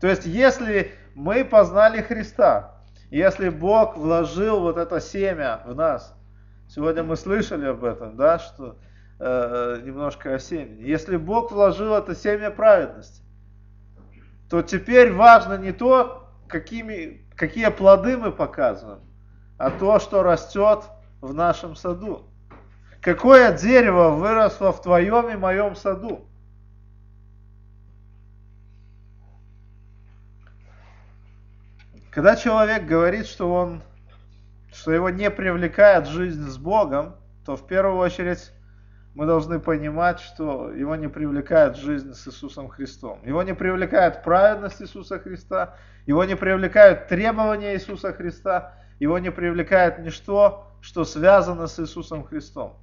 То 0.00 0.08
есть, 0.08 0.26
если 0.26 0.92
мы 1.14 1.44
познали 1.44 2.00
Христа, 2.02 2.74
если 3.10 3.48
Бог 3.48 3.96
вложил 3.96 4.60
вот 4.60 4.76
это 4.76 5.00
семя 5.00 5.60
в 5.64 5.74
нас, 5.74 6.14
сегодня 6.68 7.02
мы 7.02 7.16
слышали 7.16 7.66
об 7.66 7.84
этом, 7.84 8.16
да, 8.16 8.38
что 8.38 8.76
э, 9.18 9.80
немножко 9.84 10.34
о 10.34 10.38
семени. 10.38 10.82
Если 10.82 11.16
Бог 11.16 11.52
вложил 11.52 11.94
это 11.94 12.14
семя 12.14 12.50
праведности, 12.50 13.22
то 14.50 14.62
теперь 14.62 15.12
важно 15.12 15.56
не 15.56 15.72
то, 15.72 16.28
какими, 16.48 17.26
какие 17.36 17.68
плоды 17.68 18.16
мы 18.16 18.32
показываем, 18.32 19.00
а 19.58 19.70
то, 19.70 19.98
что 19.98 20.22
растет 20.22 20.84
в 21.20 21.34
нашем 21.34 21.76
саду. 21.76 22.30
Какое 23.06 23.56
дерево 23.56 24.16
выросло 24.16 24.72
в 24.72 24.82
твоем 24.82 25.30
и 25.30 25.36
моем 25.36 25.76
саду? 25.76 26.26
Когда 32.10 32.34
человек 32.34 32.84
говорит, 32.84 33.26
что 33.26 33.54
он, 33.54 33.80
что 34.72 34.90
его 34.90 35.08
не 35.10 35.30
привлекает 35.30 36.08
жизнь 36.08 36.48
с 36.48 36.58
Богом, 36.58 37.14
то 37.44 37.54
в 37.54 37.64
первую 37.68 37.96
очередь 37.98 38.50
мы 39.14 39.24
должны 39.24 39.60
понимать, 39.60 40.18
что 40.18 40.72
его 40.72 40.96
не 40.96 41.08
привлекает 41.08 41.76
жизнь 41.76 42.12
с 42.12 42.26
Иисусом 42.26 42.68
Христом. 42.68 43.20
Его 43.24 43.44
не 43.44 43.54
привлекает 43.54 44.24
праведность 44.24 44.82
Иисуса 44.82 45.20
Христа, 45.20 45.76
его 46.06 46.24
не 46.24 46.34
привлекают 46.34 47.06
требования 47.06 47.74
Иисуса 47.74 48.12
Христа, 48.12 48.74
его 48.98 49.20
не 49.20 49.30
привлекает 49.30 50.00
ничто, 50.00 50.72
что 50.80 51.04
связано 51.04 51.68
с 51.68 51.78
Иисусом 51.78 52.24
Христом. 52.24 52.76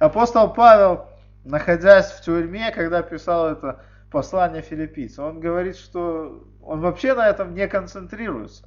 Апостол 0.00 0.52
Павел, 0.52 1.06
находясь 1.44 2.10
в 2.10 2.22
тюрьме, 2.22 2.72
когда 2.72 3.02
писал 3.02 3.52
это 3.52 3.80
послание 4.10 4.62
филиппийцам, 4.62 5.26
он 5.26 5.40
говорит, 5.40 5.76
что 5.76 6.44
он 6.60 6.80
вообще 6.80 7.14
на 7.14 7.28
этом 7.28 7.54
не 7.54 7.68
концентрируется. 7.68 8.66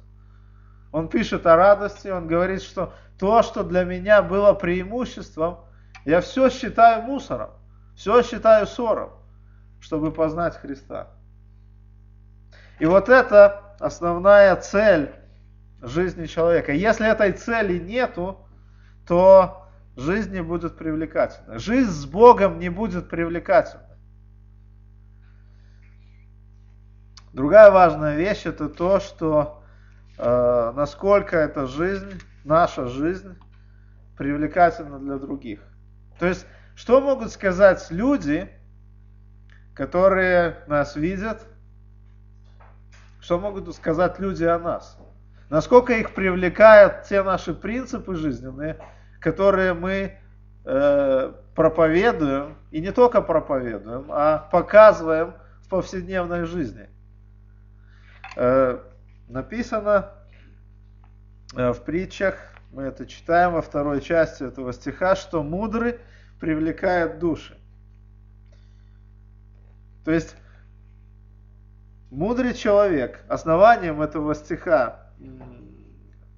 Он 0.92 1.08
пишет 1.08 1.46
о 1.46 1.56
радости, 1.56 2.08
он 2.08 2.26
говорит, 2.26 2.62
что 2.62 2.94
то, 3.18 3.42
что 3.42 3.62
для 3.62 3.84
меня 3.84 4.22
было 4.22 4.54
преимуществом– 4.54 5.58
я 6.04 6.20
все 6.20 6.50
считаю 6.50 7.02
мусором, 7.02 7.50
все 7.96 8.22
считаю 8.22 8.66
ссором, 8.66 9.10
чтобы 9.80 10.12
познать 10.12 10.56
Христа. 10.56 11.08
И 12.78 12.86
вот 12.86 13.08
это 13.08 13.74
основная 13.80 14.54
цель 14.56 15.12
жизни 15.80 16.26
человека. 16.26 16.72
Если 16.72 17.08
этой 17.08 17.32
цели 17.32 17.78
нету, 17.78 18.38
то 19.06 19.63
жизнь 19.96 20.32
не 20.32 20.42
будет 20.42 20.76
привлекательной. 20.76 21.58
Жизнь 21.58 21.90
с 21.90 22.06
Богом 22.06 22.58
не 22.58 22.68
будет 22.68 23.08
привлекательной. 23.08 23.84
Другая 27.32 27.70
важная 27.70 28.16
вещь 28.16 28.46
это 28.46 28.68
то, 28.68 29.00
что 29.00 29.64
э, 30.18 30.72
насколько 30.76 31.36
эта 31.36 31.66
жизнь, 31.66 32.20
наша 32.44 32.86
жизнь, 32.86 33.36
привлекательна 34.16 34.98
для 35.00 35.18
других. 35.18 35.60
То 36.18 36.26
есть, 36.26 36.46
что 36.76 37.00
могут 37.00 37.32
сказать 37.32 37.84
люди, 37.90 38.48
которые 39.74 40.62
нас 40.68 40.94
видят, 40.94 41.44
что 43.20 43.40
могут 43.40 43.74
сказать 43.74 44.20
люди 44.20 44.44
о 44.44 44.58
нас? 44.58 44.98
Насколько 45.50 45.94
их 45.94 46.14
привлекают 46.14 47.02
те 47.04 47.22
наши 47.22 47.52
принципы 47.54 48.14
жизненные, 48.14 48.78
которые 49.24 49.72
мы 49.72 50.18
э, 50.66 51.32
проповедуем, 51.54 52.58
и 52.70 52.82
не 52.82 52.92
только 52.92 53.22
проповедуем, 53.22 54.04
а 54.10 54.36
показываем 54.52 55.32
в 55.62 55.68
повседневной 55.70 56.44
жизни. 56.44 56.90
Э, 58.36 58.80
написано 59.28 60.10
э, 61.56 61.72
в 61.72 61.82
притчах, 61.84 62.34
мы 62.70 62.82
это 62.82 63.06
читаем 63.06 63.54
во 63.54 63.62
второй 63.62 64.02
части 64.02 64.42
этого 64.42 64.74
стиха, 64.74 65.16
что 65.16 65.42
мудрый 65.42 66.00
привлекает 66.38 67.18
души. 67.18 67.56
То 70.04 70.10
есть 70.10 70.36
мудрый 72.10 72.52
человек, 72.52 73.24
основанием 73.28 74.02
этого 74.02 74.34
стиха 74.34 75.08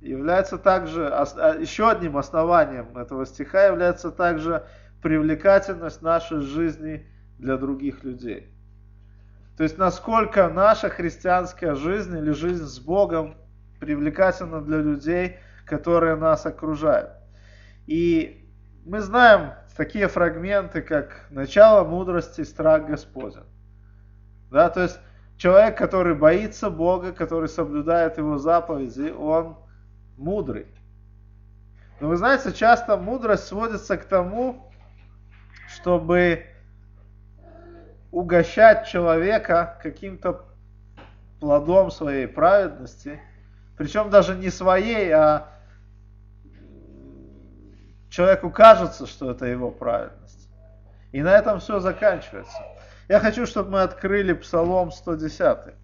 является 0.00 0.58
также, 0.58 1.08
а, 1.08 1.56
еще 1.58 1.90
одним 1.90 2.16
основанием 2.16 2.96
этого 2.96 3.26
стиха 3.26 3.66
является 3.66 4.10
также 4.10 4.64
привлекательность 5.02 6.02
нашей 6.02 6.40
жизни 6.40 7.06
для 7.38 7.56
других 7.56 8.04
людей. 8.04 8.52
То 9.56 9.62
есть 9.62 9.78
насколько 9.78 10.48
наша 10.48 10.90
христианская 10.90 11.74
жизнь 11.74 12.16
или 12.16 12.30
жизнь 12.32 12.64
с 12.64 12.78
Богом 12.78 13.36
привлекательна 13.80 14.60
для 14.60 14.78
людей, 14.78 15.36
которые 15.64 16.16
нас 16.16 16.44
окружают. 16.46 17.10
И 17.86 18.50
мы 18.84 19.00
знаем 19.00 19.52
такие 19.76 20.08
фрагменты, 20.08 20.82
как 20.82 21.26
начало 21.30 21.84
мудрости, 21.84 22.42
страх 22.42 22.86
Господен. 22.86 23.44
Да, 24.50 24.70
то 24.70 24.82
есть 24.82 24.98
человек, 25.36 25.76
который 25.76 26.14
боится 26.14 26.70
Бога, 26.70 27.12
который 27.12 27.48
соблюдает 27.48 28.18
Его 28.18 28.38
заповеди, 28.38 29.10
он 29.16 29.56
мудрый. 30.16 30.66
Но 32.00 32.08
вы 32.08 32.16
знаете, 32.16 32.52
часто 32.52 32.96
мудрость 32.96 33.46
сводится 33.46 33.96
к 33.96 34.04
тому, 34.04 34.70
чтобы 35.68 36.46
угощать 38.10 38.86
человека 38.86 39.78
каким-то 39.82 40.44
плодом 41.40 41.90
своей 41.90 42.26
праведности, 42.26 43.20
причем 43.76 44.10
даже 44.10 44.34
не 44.34 44.50
своей, 44.50 45.10
а 45.10 45.48
человеку 48.10 48.50
кажется, 48.50 49.06
что 49.06 49.30
это 49.30 49.46
его 49.46 49.70
праведность. 49.70 50.48
И 51.12 51.22
на 51.22 51.36
этом 51.36 51.60
все 51.60 51.80
заканчивается. 51.80 52.56
Я 53.08 53.20
хочу, 53.20 53.46
чтобы 53.46 53.70
мы 53.70 53.82
открыли 53.82 54.32
Псалом 54.32 54.90
110. 54.90 55.74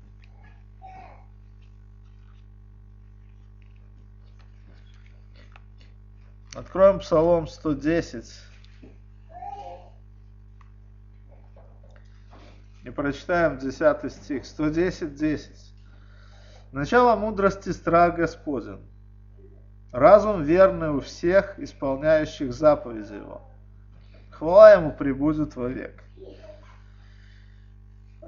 Откроем 6.54 6.98
Псалом 6.98 7.46
110. 7.46 8.30
И 12.84 12.90
прочитаем 12.90 13.58
10 13.58 14.12
стих. 14.12 14.44
110, 14.44 15.14
10. 15.14 15.74
Начало 16.72 17.16
мудрости 17.16 17.70
страх 17.70 18.16
Господен. 18.16 18.80
Разум 19.92 20.42
верный 20.42 20.90
у 20.90 21.00
всех, 21.00 21.58
исполняющих 21.58 22.52
заповеди 22.52 23.14
Его. 23.14 23.48
Хвала 24.30 24.72
Ему 24.72 24.92
прибудет 24.92 25.56
вовек. 25.56 26.04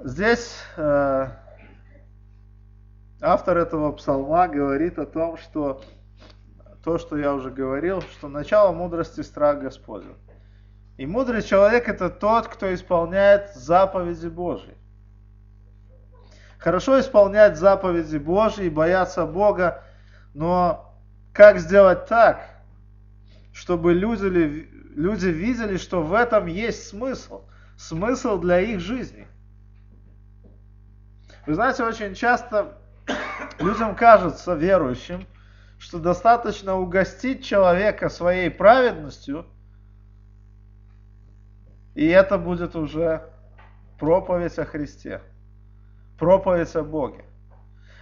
Здесь 0.03 0.55
э, 0.77 1.27
автор 3.21 3.57
этого 3.57 3.91
псалма 3.91 4.47
говорит 4.47 4.97
о 4.97 5.05
том, 5.05 5.37
что 5.37 5.83
то, 6.85 6.99
что 6.99 7.17
я 7.17 7.33
уже 7.33 7.49
говорил, 7.49 8.01
что 8.03 8.27
начало 8.27 8.71
мудрости 8.71 9.21
страх 9.21 9.59
Господень. 9.59 10.15
И 10.97 11.07
мудрый 11.07 11.41
человек 11.41 11.89
это 11.89 12.11
тот, 12.11 12.47
кто 12.47 12.71
исполняет 12.75 13.55
заповеди 13.55 14.27
Божьи. 14.27 14.77
Хорошо 16.59 16.99
исполнять 16.99 17.57
заповеди 17.57 18.17
Божьи 18.17 18.65
и 18.65 18.69
бояться 18.69 19.25
Бога, 19.25 19.83
но 20.35 20.95
как 21.33 21.57
сделать 21.57 22.05
так, 22.05 22.39
чтобы 23.51 23.95
люди, 23.95 24.69
люди 24.95 25.27
видели, 25.27 25.77
что 25.77 26.03
в 26.03 26.13
этом 26.13 26.45
есть 26.45 26.87
смысл, 26.87 27.45
смысл 27.77 28.37
для 28.37 28.59
их 28.59 28.79
жизни. 28.79 29.27
Вы 31.47 31.55
знаете, 31.55 31.83
очень 31.83 32.13
часто 32.13 32.77
людям 33.59 33.95
кажется, 33.95 34.53
верующим, 34.53 35.25
что 35.77 35.99
достаточно 35.99 36.75
угостить 36.75 37.43
человека 37.43 38.09
своей 38.09 38.49
праведностью– 38.49 39.45
и 41.95 42.05
это 42.07 42.37
будет 42.37 42.75
уже 42.75 43.29
проповедь 43.97 44.59
о 44.59 44.65
Христе, 44.65 45.21
проповедь 46.19 46.75
о 46.75 46.83
Боге. 46.83 47.23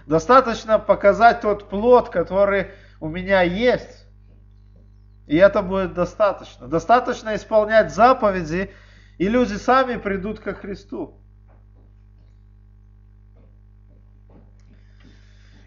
Достаточно 0.06 0.78
показать 0.78 1.40
тот 1.40 1.70
плод, 1.70 2.10
который 2.10 2.72
у 3.00 3.08
меня 3.08 3.42
есть, 3.42 4.06
и 5.26 5.36
это 5.36 5.62
будет 5.62 5.94
достаточно. 5.94 6.66
Достаточно 6.66 7.36
исполнять 7.36 7.94
заповеди, 7.94 8.72
и 9.16 9.28
люди 9.28 9.54
сами 9.54 9.96
придут 9.96 10.40
ко 10.40 10.54
Христу. 10.54 11.20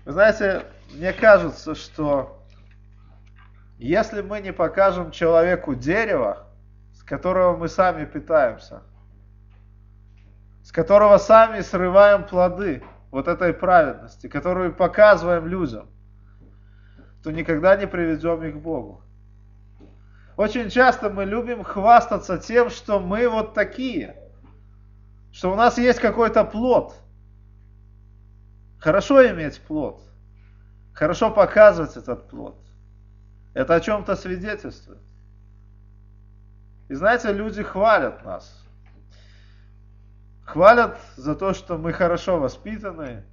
Вы 0.05 0.11
знаете, 0.11 0.65
мне 0.93 1.13
кажется, 1.13 1.75
что 1.75 2.43
если 3.77 4.21
мы 4.21 4.41
не 4.41 4.53
покажем 4.53 5.11
человеку 5.11 5.75
дерево, 5.75 6.47
которого 7.07 7.55
мы 7.55 7.69
сами 7.69 8.05
питаемся, 8.05 8.83
с 10.61 10.71
которого 10.71 11.17
сами 11.17 11.61
срываем 11.61 12.25
плоды 12.25 12.83
вот 13.11 13.29
этой 13.29 13.53
праведности, 13.53 14.27
которую 14.27 14.75
показываем 14.75 15.47
людям, 15.47 15.89
то 17.23 17.31
никогда 17.31 17.77
не 17.77 17.87
приведем 17.87 18.43
их 18.43 18.55
к 18.55 18.57
Богу. 18.57 19.01
Очень 20.35 20.69
часто 20.69 21.09
мы 21.09 21.23
любим 21.23 21.63
хвастаться 21.63 22.37
тем, 22.37 22.69
что 22.69 22.99
мы 22.99 23.29
вот 23.29 23.53
такие, 23.53 24.17
что 25.31 25.51
у 25.51 25.55
нас 25.55 25.77
есть 25.77 25.99
какой-то 25.99 26.43
плод. 26.43 26.93
Хорошо 28.79 29.25
иметь 29.29 29.61
плод, 29.61 30.01
хорошо 30.97 31.29
показывать 31.29 31.95
этот 31.95 32.27
плод. 32.27 32.57
Это 33.53 33.75
о 33.75 33.79
чем-то 33.79 34.15
свидетельствует. 34.15 34.99
И 36.89 36.95
знаете, 36.95 37.31
люди 37.31 37.61
хвалят 37.61 38.25
нас. 38.25 38.63
Хвалят 40.43 40.97
за 41.15 41.35
то, 41.35 41.53
что 41.53 41.77
мы 41.77 41.93
хорошо 41.93 42.39
воспитаны. 42.39 43.23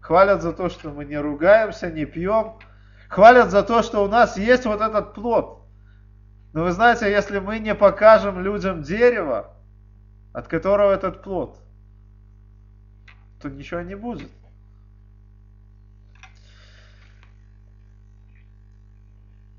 Хвалят 0.00 0.40
за 0.40 0.54
то, 0.54 0.70
что 0.70 0.90
мы 0.90 1.04
не 1.04 1.18
ругаемся, 1.18 1.90
не 1.90 2.06
пьем. 2.06 2.58
Хвалят 3.10 3.50
за 3.50 3.62
то, 3.64 3.82
что 3.82 4.02
у 4.02 4.08
нас 4.08 4.38
есть 4.38 4.64
вот 4.64 4.80
этот 4.80 5.12
плод. 5.12 5.66
Но 6.54 6.64
вы 6.64 6.72
знаете, 6.72 7.10
если 7.10 7.38
мы 7.38 7.58
не 7.58 7.74
покажем 7.74 8.40
людям 8.40 8.82
дерево, 8.82 9.54
от 10.32 10.48
которого 10.48 10.92
этот 10.92 11.22
плод, 11.22 11.58
то 13.42 13.50
ничего 13.50 13.82
не 13.82 13.94
будет. 13.94 14.30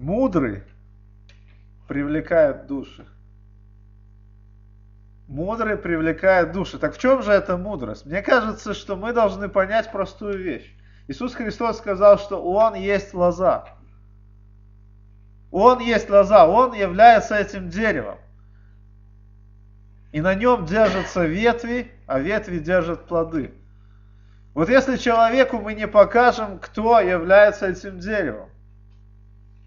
Мудрый 0.01 0.63
привлекает 1.87 2.65
души. 2.65 3.05
Мудрый 5.27 5.77
привлекает 5.77 6.53
души. 6.53 6.79
Так 6.79 6.95
в 6.95 6.97
чем 6.97 7.21
же 7.21 7.31
эта 7.31 7.55
мудрость? 7.55 8.07
Мне 8.07 8.23
кажется, 8.23 8.73
что 8.73 8.95
мы 8.95 9.13
должны 9.13 9.47
понять 9.47 9.91
простую 9.91 10.39
вещь. 10.39 10.75
Иисус 11.07 11.35
Христос 11.35 11.77
сказал, 11.77 12.17
что 12.17 12.43
Он 12.43 12.73
есть 12.73 13.13
лоза. 13.13 13.67
Он 15.51 15.77
есть 15.77 16.09
лоза, 16.09 16.47
Он 16.47 16.73
является 16.73 17.35
этим 17.35 17.69
деревом. 17.69 18.17
И 20.11 20.19
на 20.19 20.33
нем 20.33 20.65
держатся 20.65 21.27
ветви, 21.27 21.91
а 22.07 22.17
ветви 22.17 22.57
держат 22.57 23.05
плоды. 23.05 23.53
Вот 24.55 24.67
если 24.67 24.97
человеку 24.97 25.59
мы 25.59 25.75
не 25.75 25.87
покажем, 25.87 26.57
кто 26.57 26.99
является 26.99 27.67
этим 27.67 27.99
деревом, 27.99 28.50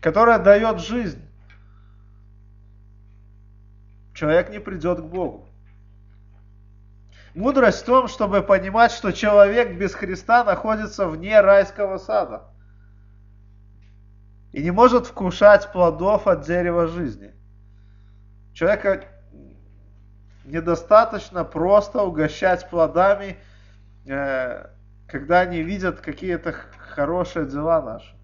которое 0.04 0.38
дает 0.38 0.80
жизнь, 0.80 1.26
человек 4.12 4.50
не 4.50 4.58
придет 4.58 5.00
к 5.00 5.04
Богу. 5.04 5.48
Мудрость 7.34 7.80
в 7.80 7.86
том, 7.86 8.08
чтобы 8.08 8.42
понимать, 8.42 8.92
что 8.92 9.12
человек 9.12 9.78
без 9.78 9.94
Христа 9.94 10.44
находится 10.44 11.08
вне 11.08 11.40
райского 11.40 11.96
сада 11.96 12.42
и 14.52 14.62
не 14.62 14.72
может 14.72 15.06
вкушать 15.06 15.72
плодов 15.72 16.26
от 16.26 16.42
дерева 16.42 16.86
жизни. 16.86 17.32
Человека 18.52 19.06
недостаточно 20.44 21.44
просто 21.44 22.02
угощать 22.02 22.68
плодами, 22.68 23.38
э, 24.04 24.66
когда 25.08 25.40
они 25.40 25.62
видят 25.62 26.02
какие-то 26.02 26.52
хорошие 26.52 27.46
дела 27.46 27.80
наши. 27.80 28.14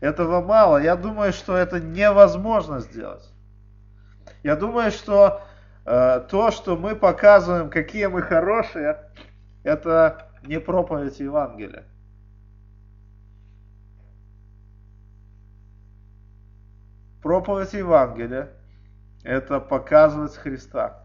Этого 0.00 0.40
мало. 0.40 0.78
Я 0.78 0.96
думаю, 0.96 1.32
что 1.32 1.56
это 1.56 1.80
невозможно 1.80 2.80
сделать. 2.80 3.32
Я 4.42 4.56
думаю, 4.56 4.90
что 4.90 5.42
э, 5.84 6.24
то, 6.30 6.50
что 6.50 6.76
мы 6.76 6.94
показываем, 6.94 7.70
какие 7.70 8.06
мы 8.06 8.22
хорошие, 8.22 9.10
это 9.64 10.30
не 10.42 10.60
проповедь 10.60 11.18
Евангелия. 11.18 11.84
Проповедь 17.22 17.72
Евангелия– 17.72 18.50
это 19.24 19.58
показывать 19.58 20.36
Христа. 20.36 21.04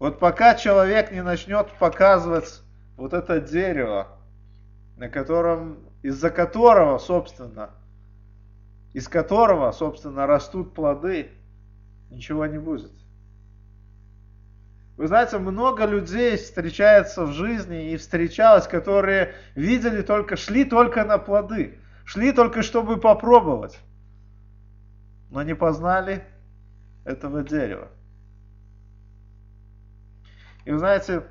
Вот 0.00 0.18
пока 0.18 0.54
человек 0.54 1.12
не 1.12 1.22
начнет 1.22 1.70
показывать 1.78 2.62
вот 2.96 3.12
это 3.12 3.40
дерево, 3.40 4.08
на 4.96 5.08
котором, 5.08 5.89
из-за 6.02 6.30
которого, 6.30 6.98
собственно, 6.98 7.70
из 8.92 9.08
которого, 9.08 9.70
собственно, 9.72 10.26
растут 10.26 10.74
плоды, 10.74 11.30
ничего 12.10 12.46
не 12.46 12.58
будет. 12.58 12.92
Вы 14.96 15.06
знаете, 15.06 15.38
много 15.38 15.86
людей 15.86 16.36
встречается 16.36 17.24
в 17.24 17.32
жизни 17.32 17.92
и 17.92 17.96
встречалось, 17.96 18.66
которые 18.66 19.34
видели 19.54 20.02
только, 20.02 20.36
шли 20.36 20.64
только 20.64 21.04
на 21.04 21.18
плоды, 21.18 21.78
шли 22.04 22.32
только, 22.32 22.62
чтобы 22.62 22.98
попробовать, 22.98 23.78
но 25.30 25.42
не 25.42 25.54
познали 25.54 26.24
этого 27.04 27.42
дерева. 27.42 27.88
И 30.64 30.72
вы 30.72 30.78
знаете, 30.78 31.24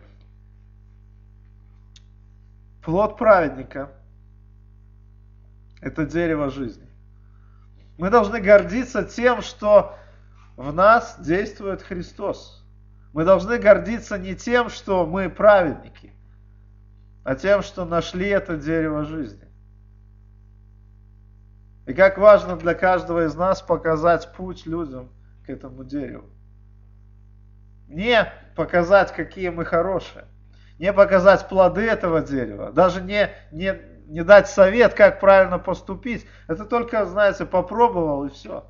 плод 2.81 3.17
праведника– 3.17 3.91
это 5.81 6.05
дерево 6.05 6.49
жизни. 6.49 6.87
Мы 7.97 8.09
должны 8.09 8.39
гордиться 8.39 9.03
тем, 9.03 9.41
что 9.41 9.95
в 10.55 10.73
нас 10.73 11.17
действует 11.19 11.81
Христос. 11.81 12.65
Мы 13.13 13.25
должны 13.25 13.57
гордиться 13.57 14.17
не 14.17 14.35
тем, 14.35 14.69
что 14.69 15.05
мы 15.05 15.29
праведники, 15.29 16.13
а 17.23 17.35
тем, 17.35 17.61
что 17.61 17.85
нашли 17.85 18.27
это 18.27 18.57
дерево 18.57 19.03
жизни. 19.05 19.47
И 21.87 21.93
как 21.93 22.19
важно 22.19 22.55
для 22.55 22.75
каждого 22.75 23.25
из 23.25 23.33
нас 23.35 23.61
показать 23.61 24.31
путь 24.33 24.67
людям 24.67 25.09
к 25.45 25.49
этому 25.49 25.83
дереву. 25.83 26.29
Не 27.87 28.31
показать, 28.55 29.11
какие 29.11 29.49
мы 29.49 29.65
хорошие, 29.65 30.25
не 30.77 30.93
показать 30.93 31.49
плоды 31.49 31.81
этого 31.81 32.21
дерева, 32.21 32.71
даже 32.71 33.01
не, 33.01 33.31
не, 33.51 33.73
не 34.09 34.23
дать 34.23 34.49
совет, 34.49 34.95
как 34.95 35.19
правильно 35.19 35.59
поступить. 35.59 36.25
Это 36.47 36.65
только, 36.65 37.05
знаете, 37.05 37.45
попробовал 37.45 38.25
и 38.25 38.29
все. 38.29 38.67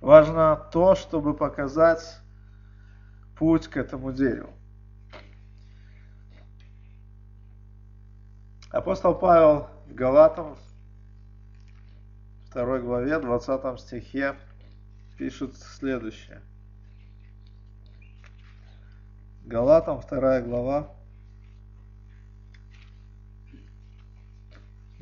Важно 0.00 0.68
то, 0.70 0.94
чтобы 0.94 1.34
показать 1.34 2.20
путь 3.38 3.68
к 3.68 3.78
этому 3.78 4.12
дереву. 4.12 4.52
Апостол 8.70 9.14
Павел 9.14 9.68
в 9.86 9.94
Галатам, 9.94 10.56
2 12.52 12.78
главе, 12.80 13.18
20 13.18 13.80
стихе, 13.80 14.34
пишет 15.16 15.56
следующее. 15.56 16.42
Галатам, 19.44 20.00
2 20.00 20.40
глава, 20.42 20.94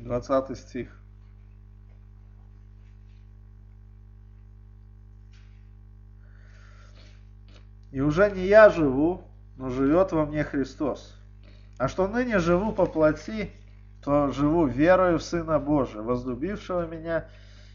20 0.03 0.57
стих. 0.57 0.89
И 7.91 8.01
уже 8.01 8.31
не 8.31 8.45
я 8.47 8.69
живу, 8.69 9.23
но 9.55 9.69
живет 9.69 10.11
во 10.11 10.25
мне 10.25 10.43
Христос. 10.43 11.15
А 11.77 11.87
что 11.87 12.07
ныне 12.07 12.39
живу 12.39 12.71
по 12.71 12.85
плоти, 12.85 13.51
то 14.03 14.31
живу 14.31 14.65
верою 14.65 15.19
в 15.19 15.23
Сына 15.23 15.59
Божия, 15.59 16.01
возлюбившего 16.01 16.85
меня 16.87 17.25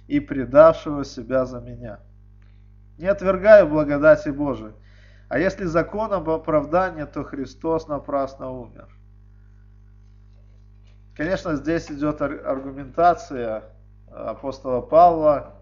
и 0.06 0.20
предавшего 0.20 1.04
себя 1.04 1.46
за 1.46 1.60
меня. 1.60 2.00
Не 2.98 3.06
отвергаю 3.06 3.68
благодати 3.68 4.28
Божией. 4.30 4.72
А 5.28 5.38
если 5.38 5.64
законом 5.64 6.28
оправдания, 6.28 7.06
то 7.06 7.22
Христос 7.22 7.86
напрасно 7.86 8.50
умер. 8.50 8.97
Конечно, 11.18 11.56
здесь 11.56 11.90
идет 11.90 12.22
аргументация 12.22 13.64
апостола 14.08 14.80
Павла 14.80 15.56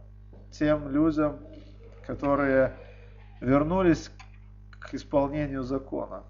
тем 0.51 0.91
людям, 0.91 1.39
которые 2.07 2.75
вернулись 3.41 4.11
к 4.79 4.93
исполнению 4.93 5.63
закона. 5.63 6.25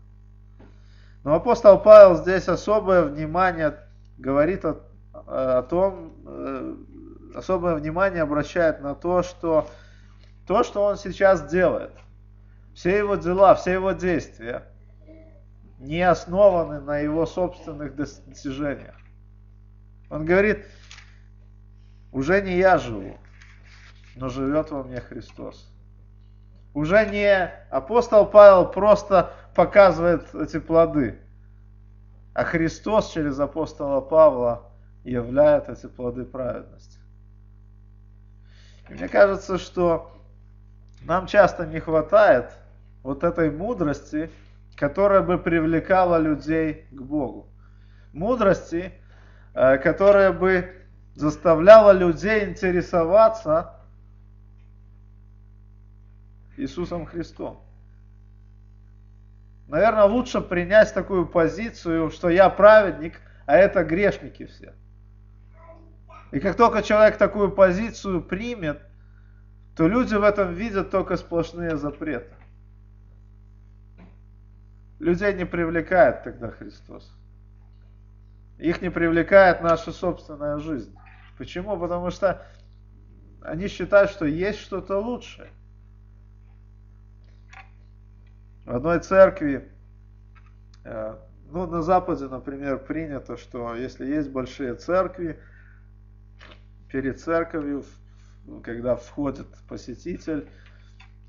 Но 1.24 1.34
апостол 1.34 1.76
Павел 1.80 2.14
здесь 2.14 2.46
особое 2.46 3.02
внимание 3.02 3.76
говорит 4.16 4.64
о, 4.64 4.80
о 5.12 5.64
том, 5.64 6.12
э, 6.24 6.76
особое 7.34 7.74
внимание 7.74 8.22
обращает 8.22 8.80
на 8.80 8.94
то, 8.94 9.24
что 9.24 9.66
то, 10.46 10.62
что 10.62 10.84
он 10.84 10.96
сейчас 10.96 11.50
делает, 11.50 11.90
все 12.76 12.96
его 12.96 13.16
дела, 13.16 13.56
все 13.56 13.72
его 13.72 13.90
действия 13.90 14.62
не 15.80 16.00
основаны 16.00 16.80
на 16.80 16.98
его 16.98 17.26
собственных 17.26 17.96
достижениях. 17.96 18.94
Он 20.10 20.24
говорит, 20.24 20.64
уже 22.12 22.40
не 22.40 22.56
я 22.56 22.78
живу, 22.78 23.18
но 24.14 24.28
живет 24.28 24.70
во 24.70 24.82
мне 24.82 25.00
Христос. 25.00 25.70
Уже 26.74 27.06
не 27.06 27.46
апостол 27.70 28.26
Павел 28.26 28.70
просто 28.70 29.32
показывает 29.54 30.34
эти 30.34 30.58
плоды, 30.58 31.18
а 32.34 32.44
Христос 32.44 33.12
через 33.12 33.38
апостола 33.40 34.00
Павла 34.00 34.70
являет 35.02 35.68
эти 35.68 35.86
плоды 35.86 36.24
праведности. 36.24 36.98
И 38.88 38.92
мне 38.92 39.08
кажется, 39.08 39.58
что 39.58 40.12
нам 41.02 41.26
часто 41.26 41.66
не 41.66 41.80
хватает 41.80 42.50
вот 43.02 43.24
этой 43.24 43.50
мудрости, 43.50 44.30
которая 44.74 45.22
бы 45.22 45.38
привлекала 45.38 46.18
людей 46.18 46.86
к 46.90 47.00
Богу. 47.00 47.48
Мудрости, 48.12 48.92
которая 49.56 50.32
бы 50.32 50.70
заставляла 51.14 51.92
людей 51.92 52.44
интересоваться 52.44 53.74
Иисусом 56.58 57.06
Христом. 57.06 57.62
Наверное, 59.66 60.04
лучше 60.04 60.42
принять 60.42 60.92
такую 60.92 61.26
позицию, 61.26 62.10
что 62.10 62.28
я 62.28 62.50
праведник, 62.50 63.20
а 63.46 63.56
это 63.56 63.82
грешники 63.82 64.44
все. 64.44 64.74
И 66.32 66.38
как 66.38 66.56
только 66.56 66.82
человек 66.82 67.16
такую 67.16 67.50
позицию 67.50 68.22
примет, 68.22 68.82
то 69.74 69.88
люди 69.88 70.14
в 70.14 70.22
этом 70.22 70.52
видят 70.52 70.90
только 70.90 71.16
сплошные 71.16 71.76
запреты. 71.76 72.34
Людей 74.98 75.32
не 75.34 75.46
привлекает 75.46 76.24
тогда 76.24 76.50
Христос. 76.50 77.10
Их 78.58 78.80
не 78.80 78.90
привлекает 78.90 79.60
наша 79.60 79.92
собственная 79.92 80.58
жизнь. 80.58 80.96
Почему? 81.36 81.78
Потому 81.78 82.10
что 82.10 82.46
они 83.42 83.68
считают, 83.68 84.10
что 84.10 84.24
есть 84.24 84.60
что-то 84.60 84.98
лучшее. 84.98 85.50
В 88.64 88.74
одной 88.74 88.98
церкви, 88.98 89.70
э, 90.84 91.16
ну, 91.50 91.66
на 91.66 91.82
Западе, 91.82 92.26
например, 92.26 92.78
принято, 92.78 93.36
что 93.36 93.74
если 93.76 94.06
есть 94.06 94.30
большие 94.30 94.74
церкви, 94.74 95.38
перед 96.90 97.20
церковью, 97.20 97.84
когда 98.62 98.96
входит 98.96 99.46
посетитель, 99.68 100.48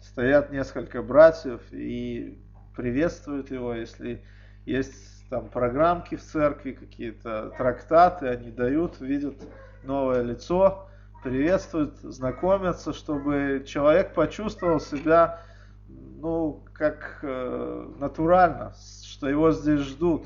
стоят 0.02 0.52
несколько 0.52 1.02
братьев 1.02 1.62
и 1.72 2.42
приветствуют 2.76 3.52
его, 3.52 3.74
если 3.74 4.24
есть 4.66 5.17
там 5.30 5.50
программки 5.50 6.16
в 6.16 6.24
церкви, 6.24 6.72
какие-то 6.72 7.52
трактаты, 7.58 8.28
они 8.28 8.52
дают, 8.52 9.00
видят 9.00 9.36
новое 9.84 10.22
лицо, 10.22 10.88
приветствуют, 11.24 11.98
знакомятся, 11.98 12.94
чтобы 12.94 13.64
человек 13.66 14.14
почувствовал 14.14 14.80
себя 14.80 15.42
ну, 15.90 16.64
как 16.74 17.20
э, 17.22 17.88
натурально, 18.00 18.74
что 19.04 19.30
его 19.30 19.52
здесь 19.52 19.82
ждут. 19.82 20.26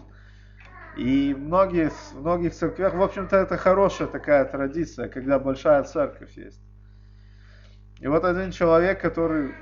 И 0.97 1.35
многие, 1.37 1.89
в 1.89 2.21
многих 2.21 2.53
церквях, 2.53 2.93
в 2.93 3.01
общем-то, 3.01 3.35
это 3.37 3.57
хорошая 3.57 4.07
такая 4.07 4.45
традиция, 4.45 5.07
когда 5.07 5.39
большая 5.39 5.83
церковь 5.83 6.35
есть. 6.37 6.61
И 7.99 8.07
вот 8.07 8.25
один 8.25 8.51
человек, 8.51 8.99
который 8.99 9.53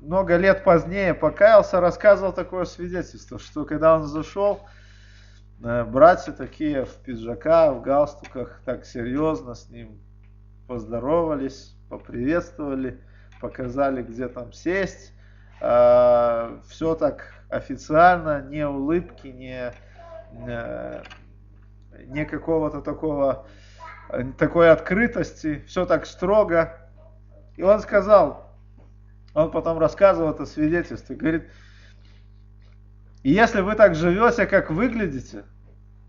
много 0.00 0.36
лет 0.36 0.64
позднее 0.64 1.14
покаялся, 1.14 1.80
рассказывал 1.80 2.32
такое 2.32 2.64
свидетельство, 2.64 3.38
что 3.38 3.64
когда 3.64 3.94
он 3.96 4.04
зашел, 4.04 4.60
э, 5.62 5.84
братья 5.84 6.32
такие 6.32 6.84
в 6.84 6.94
пиджаках, 6.96 7.76
в 7.76 7.82
галстуках, 7.82 8.60
так 8.64 8.84
серьезно 8.84 9.54
с 9.54 9.68
ним 9.68 10.00
поздоровались, 10.66 11.76
поприветствовали, 11.88 13.00
показали, 13.40 14.02
где 14.02 14.28
там 14.28 14.52
сесть. 14.52 15.12
Э, 15.60 16.58
Все 16.68 16.94
так 16.94 17.34
официально, 17.48 18.40
не 18.42 18.66
улыбки, 18.66 19.28
не, 19.28 19.72
э, 20.46 21.02
не 22.06 22.24
какого-то 22.24 22.80
такого 22.80 23.46
такой 24.38 24.70
открытости, 24.70 25.62
все 25.68 25.86
так 25.86 26.04
строго. 26.04 26.76
И 27.56 27.62
он 27.62 27.80
сказал, 27.80 28.49
он 29.34 29.50
потом 29.50 29.78
рассказывал 29.78 30.30
это 30.30 30.46
свидетельство, 30.46 31.14
говорит, 31.14 31.48
если 33.22 33.60
вы 33.60 33.74
так 33.74 33.94
живете, 33.94 34.46
как 34.46 34.70
выглядите, 34.70 35.44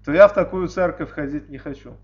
то 0.06 0.14
я 0.14 0.28
в 0.28 0.34
такую 0.34 0.68
церковь 0.68 1.12
ходить 1.12 1.50
не 1.50 1.58
хочу. 1.58 1.96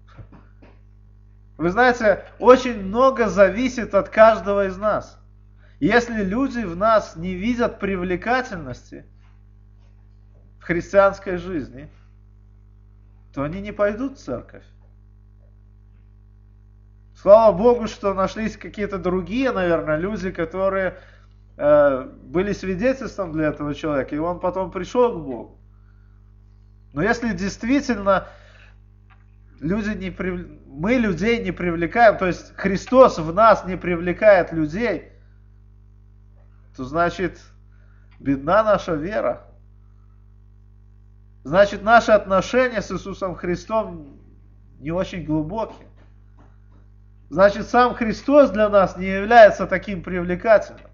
Вы 1.58 1.72
знаете, 1.72 2.26
очень 2.38 2.84
много 2.84 3.30
зависит 3.30 3.96
от 3.96 4.10
каждого 4.10 4.68
из 4.68 4.78
нас. 4.78 5.20
Если 5.80 6.24
люди 6.24 6.60
в 6.60 6.76
нас 6.76 7.16
не 7.16 7.34
видят 7.34 7.80
привлекательности 7.80 9.06
в 10.60 10.64
христианской 10.64 11.38
жизни, 11.38 11.90
то 13.34 13.44
они 13.44 13.62
не 13.62 13.72
пойдут 13.72 14.18
в 14.18 14.24
церковь. 14.24 14.64
Слава 17.20 17.52
Богу, 17.52 17.88
что 17.88 18.14
нашлись 18.14 18.58
какие-то 18.58 19.00
другие, 19.00 19.52
наверное, 19.52 19.98
люди, 19.98 20.30
которые 20.30 21.00
э, 21.58 22.04
были 22.04 22.54
свидетельством 22.54 23.32
для 23.32 23.48
этого 23.48 23.74
человека, 23.74 24.16
и 24.16 24.20
он 24.20 24.40
потом 24.40 24.70
пришел 24.70 25.12
к 25.12 25.26
Богу. 25.26 25.60
Но 26.94 27.02
если 27.02 27.34
действительно 27.34 28.28
люди 29.60 29.98
не 29.98 30.12
прив... 30.12 30.48
мы 30.68 30.94
людей 30.94 31.44
не 31.44 31.52
привлекаем, 31.52 32.20
то 32.20 32.28
есть 32.28 32.54
Христос 32.56 33.18
в 33.18 33.34
нас 33.34 33.66
не 33.66 33.78
привлекает 33.78 34.52
людей, 34.52 35.12
то 36.76 36.84
значит 36.84 37.42
бедна 38.20 38.62
наша 38.64 38.94
вера. 38.94 39.48
Значит, 41.44 41.82
наши 41.82 42.12
отношения 42.12 42.84
с 42.84 42.92
Иисусом 42.92 43.34
Христом 43.34 44.20
не 44.80 44.92
очень 44.92 45.26
глубокие. 45.26 45.88
Значит, 47.30 47.68
сам 47.68 47.94
Христос 47.94 48.52
для 48.52 48.70
нас 48.70 48.96
не 48.96 49.08
является 49.08 49.68
таким 49.68 50.02
привлекательным. 50.02 50.88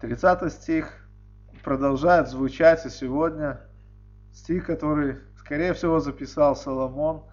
Тридцатый 0.00 0.50
стих 0.50 1.08
продолжает 1.62 2.28
звучать 2.28 2.84
и 2.86 2.90
сегодня. 2.90 3.60
Стих, 4.32 4.66
который, 4.66 5.18
скорее 5.38 5.74
всего, 5.74 6.00
записал 6.00 6.56
Соломон, 6.56 7.24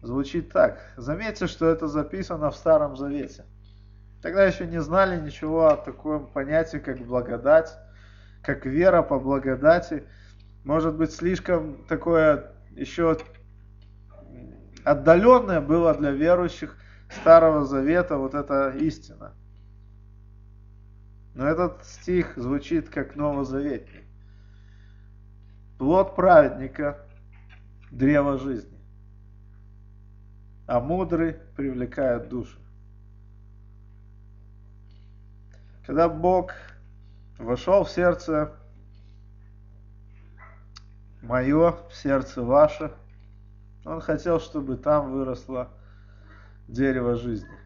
звучит 0.00 0.52
так. 0.52 0.78
Заметьте, 0.96 1.46
что 1.46 1.66
это 1.66 1.88
записано 1.88 2.50
в 2.50 2.56
Старом 2.56 2.96
Завете. 2.96 3.44
Тогда 4.22 4.44
еще 4.44 4.66
не 4.66 4.80
знали 4.80 5.20
ничего 5.20 5.66
о 5.66 5.76
таком 5.76 6.28
понятии, 6.28 6.78
как 6.78 6.98
благодать, 6.98 7.76
как 8.42 8.64
вера 8.64 9.02
по 9.02 9.18
благодати. 9.18 10.04
Может 10.64 10.96
быть, 10.96 11.12
слишком 11.12 11.84
такое 11.86 12.52
еще 12.70 13.18
отдаленное 14.84 15.60
было 15.60 15.92
для 15.94 16.12
верующих 16.12 16.76
Старого 17.10 17.64
Завета 17.64 18.16
вот 18.16 18.34
эта 18.34 18.70
истина. 18.70 19.34
Но 21.34 21.48
этот 21.48 21.84
стих 21.84 22.34
звучит 22.36 22.88
как 22.90 23.16
новозаветный. 23.16 24.04
Плод 25.78 26.14
праведника– 26.14 26.98
древо 27.90 28.38
жизни, 28.38 28.78
а 30.66 30.78
мудрый 30.78 31.34
привлекает 31.56 32.28
душу. 32.28 32.61
Когда 35.86 36.08
Бог 36.08 36.52
вошел 37.38 37.82
в 37.82 37.90
сердце 37.90 38.52
мое, 41.22 41.72
в 41.90 41.94
сердце 41.94 42.42
ваше, 42.42 42.92
Он 43.84 44.00
хотел, 44.00 44.38
чтобы 44.38 44.76
там 44.76 45.12
выросло 45.12 45.70
дерево 46.68 47.16
жизни. 47.16 47.58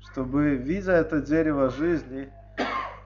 Чтобы, 0.00 0.54
видя 0.54 0.92
это 0.92 1.20
дерево 1.20 1.70
жизни, 1.70 2.32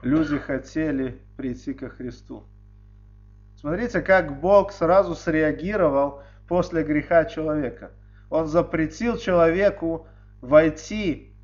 люди 0.03 0.37
хотели 0.37 1.19
прийти 1.35 1.73
ко 1.73 1.89
Христу. 1.89 2.45
Смотрите, 3.55 4.01
как 4.01 4.39
Бог 4.39 4.71
сразу 4.71 5.15
среагировал 5.15 6.21
после 6.47 6.83
греха 6.83 7.25
человека. 7.25 7.91
Он 8.29 8.47
запретил 8.47 9.17
человеку 9.17 10.07
войти 10.41 11.34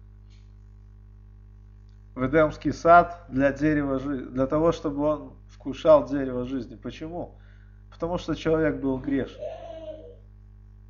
в 2.16 2.26
Эдемский 2.26 2.74
сад 2.74 3.26
для 3.30 3.52
дерева 3.52 4.00
жизни, 4.00 4.26
для 4.26 4.48
того, 4.48 4.72
чтобы 4.72 5.04
он 5.04 5.34
вкушал 5.50 6.08
дерево 6.08 6.46
жизни. 6.46 6.76
Почему? 6.76 7.38
Потому 7.90 8.18
что 8.18 8.36
человек 8.36 8.82
был 8.82 8.98
грешен. 8.98 9.42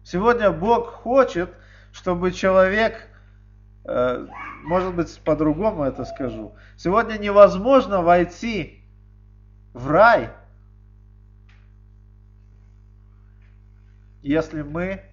Сегодня 0.04 0.52
Бог 0.52 0.88
хочет, 0.88 1.50
чтобы 1.92 2.32
человек, 2.32 3.08
э, 3.86 4.28
может 4.64 4.96
быть, 4.96 5.22
по-другому 5.24 5.84
это 5.84 6.06
скажу. 6.06 6.56
Сегодня 6.76 7.18
невозможно 7.18 8.02
войти 8.02 8.84
в 9.74 9.90
рай, 9.90 10.32
если 14.24 14.64
мы 14.64 15.04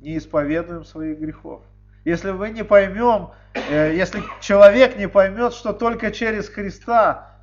не 0.00 0.16
исповедуем 0.18 0.84
своих 0.84 1.18
грехов. 1.18 1.62
Если 2.06 2.30
мы 2.30 2.50
не 2.50 2.62
поймем, 2.62 3.30
э, 3.52 3.96
если 3.96 4.22
человек 4.40 4.96
не 4.96 5.08
поймет, 5.08 5.52
что 5.52 5.72
только 5.72 6.12
через 6.12 6.48
Христа 6.48 7.40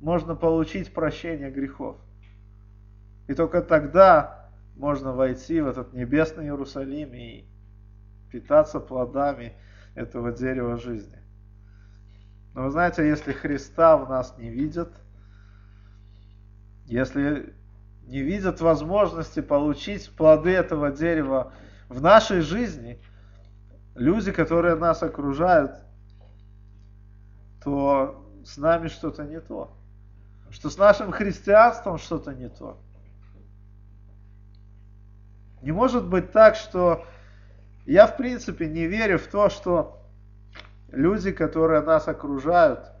можно 0.00 0.34
получить 0.34 0.94
прощение 0.94 1.50
грехов. 1.50 1.98
И 3.28 3.34
только 3.34 3.60
тогда 3.60 4.48
можно 4.74 5.12
войти 5.12 5.60
в 5.60 5.68
этот 5.68 5.92
небесный 5.92 6.44
Иерусалим 6.44 7.12
и 7.12 7.44
питаться 8.32 8.80
плодами 8.80 9.52
этого 9.94 10.32
дерева 10.32 10.78
жизни. 10.78 11.18
Но 12.54 12.62
вы 12.62 12.70
знаете, 12.70 13.06
если 13.06 13.32
Христа 13.34 13.98
в 13.98 14.08
нас 14.08 14.34
не 14.38 14.48
видят, 14.48 14.94
если 16.86 17.52
не 18.06 18.22
видят 18.22 18.62
возможности 18.62 19.40
получить 19.40 20.10
плоды 20.16 20.52
этого 20.52 20.90
дерева 20.90 21.52
в 21.90 22.00
нашей 22.00 22.40
жизни– 22.40 22.98
люди, 23.96 24.30
которые 24.30 24.76
нас 24.76 25.02
окружают, 25.02 25.72
то 27.62 28.24
с 28.44 28.56
нами 28.56 28.88
что-то 28.88 29.24
не 29.24 29.40
то. 29.40 29.76
Что 30.50 30.70
с 30.70 30.78
нашим 30.78 31.10
христианством 31.10 31.98
что-то 31.98 32.32
не 32.32 32.48
то. 32.48 32.78
Не 35.62 35.72
может 35.72 36.06
быть 36.06 36.30
так, 36.30 36.54
что 36.54 37.04
я 37.84 38.06
в 38.06 38.16
принципе 38.16 38.68
не 38.68 38.86
верю 38.86 39.18
в 39.18 39.26
то, 39.26 39.48
что 39.48 40.00
люди, 40.92 41.32
которые 41.32 41.80
нас 41.80 42.06
окружают, 42.06 42.92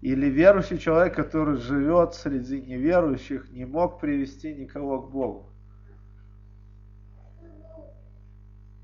или 0.00 0.26
верующий 0.26 0.78
человек, 0.78 1.14
который 1.14 1.56
живет 1.58 2.14
среди 2.14 2.60
неверующих, 2.60 3.50
не 3.50 3.64
мог 3.64 4.00
привести 4.00 4.54
никого 4.54 5.02
к 5.02 5.10
Богу. 5.10 5.52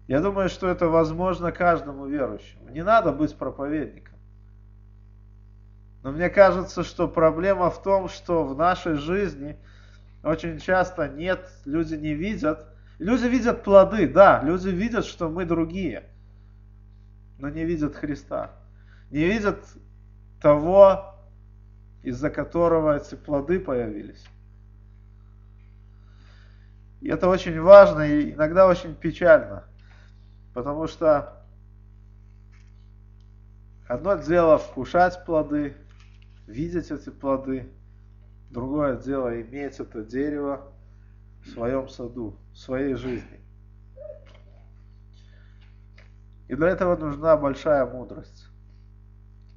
Я 0.07 0.21
думаю, 0.21 0.49
что 0.49 0.69
это 0.69 0.89
возможно 0.89 1.51
каждому 1.51 2.07
верующему. 2.07 2.69
Не 2.71 2.83
надо 2.83 3.13
быть 3.13 3.35
проповедником. 3.37 4.15
Но 6.03 6.13
мне 6.13 6.29
кажется, 6.29 6.85
что 6.85 7.09
проблема 7.09 7.71
в 7.71 7.83
том, 7.83 8.09
что 8.09 8.45
в 8.45 8.57
нашей 8.57 8.97
жизни 8.97 9.57
очень 10.23 10.59
часто 10.59 11.09
нет, 11.09 11.51
люди 11.65 11.95
не 11.95 12.13
видят. 12.13 12.67
Люди 12.99 13.27
видят 13.27 13.65
плоды, 13.65 14.07
да, 14.07 14.43
люди 14.43 14.69
видят, 14.69 15.05
что 15.05 15.29
мы 15.29 15.45
другие, 15.45 16.05
но 17.39 17.49
не 17.49 17.65
видят 17.65 17.97
Христа. 17.97 18.53
Не 19.11 19.25
видят 19.25 19.65
того, 20.41 21.15
из-за 22.03 22.31
которого 22.31 22.97
эти 22.97 23.15
плоды 23.15 23.59
появились. 23.59 24.25
И 27.01 27.09
это 27.09 27.29
очень 27.29 27.61
важно 27.61 28.03
и 28.03 28.33
иногда 28.33 28.67
очень 28.67 28.95
печально, 28.95 29.65
потому 30.55 30.87
что 30.87 31.45
одно 33.87 34.15
дело 34.15 34.57
вкушать 34.57 35.25
плоды, 35.27 35.77
видеть 36.47 36.91
эти 36.91 37.11
плоды, 37.11 37.69
другое 38.51 38.97
дело 38.97 39.41
иметь 39.43 39.81
это 39.81 40.03
дерево 40.03 40.73
в 41.43 41.49
своем 41.49 41.89
саду, 41.89 42.39
в 42.53 42.59
своей 42.59 42.95
жизни. 42.95 43.41
И 46.47 46.55
для 46.55 46.69
этого 46.69 46.97
нужна 46.97 47.37
большая 47.37 47.85
мудрость. 47.85 48.47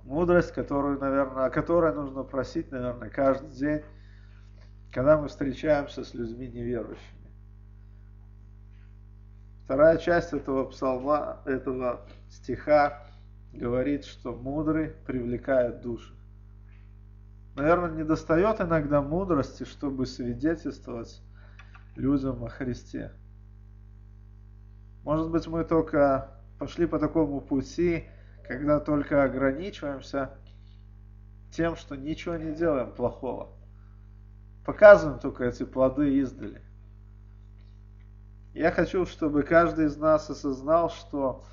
Мудрость, 0.04 0.54
которую, 0.54 1.00
наверное, 1.00 1.46
о 1.46 1.50
которой 1.50 1.94
нужно 1.94 2.24
просить, 2.24 2.72
наверное, 2.72 3.10
каждый 3.10 3.52
день, 3.52 3.84
когда 4.94 5.18
мы 5.18 5.28
встречаемся 5.28 6.04
с 6.06 6.14
людьми 6.14 6.48
неверующими. 6.48 7.27
Вторая 9.68 9.98
часть 9.98 10.32
этого 10.32 10.64
псалма, 10.64 11.42
этого 11.44 12.00
стиха 12.30 13.04
говорит, 13.52 14.06
что 14.06 14.34
мудрый 14.34 14.92
привлекает 15.06 15.82
души. 15.82 16.14
Наверное, 17.58 17.92
не 17.92 18.06
достает 18.06 18.62
иногда 18.62 19.02
мудрости, 19.02 19.66
чтобы 19.66 20.06
свидетельствовать 20.06 21.22
людям 21.98 22.46
о 22.46 22.48
Христе. 22.48 23.12
Может 25.04 25.30
быть, 25.32 25.48
мы 25.48 25.66
только 25.66 26.32
пошли 26.60 26.86
по 26.86 26.98
такому 26.98 27.42
пути, 27.42 28.06
когда 28.48 28.80
только 28.80 29.26
ограничиваемся 29.26 30.32
тем, 31.52 31.76
что 31.76 31.98
ничего 31.98 32.38
не 32.38 32.56
делаем 32.56 32.94
плохого. 32.94 33.50
Показываем 34.66 35.20
только 35.20 35.44
эти 35.44 35.66
плоды 35.66 36.20
издали. 36.20 36.62
Я 38.58 38.72
хочу, 38.72 39.06
чтобы 39.06 39.44
каждый 39.44 39.86
из 39.86 39.98
нас 39.98 40.32
осознал, 40.32 40.90
что 40.90 41.46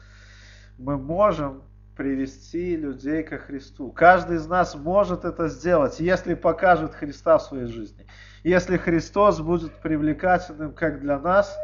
мы 0.79 0.97
можем 0.97 1.63
привести 1.99 2.77
людей 2.77 3.23
ко 3.23 3.37
Христу. 3.37 3.93
Каждый 3.93 4.39
из 4.39 4.47
нас 4.47 4.75
может 4.75 5.27
это 5.27 5.49
сделать, 5.49 6.01
если 6.01 6.33
покажет 6.33 6.95
Христа 6.95 7.37
в 7.37 7.43
своей 7.43 7.67
жизни. 7.67 8.07
Если 8.43 8.79
Христос 8.79 9.39
будет 9.43 9.75
привлекательным 9.83 10.73
как 10.73 11.01
для 11.01 11.19
нас, 11.19 11.55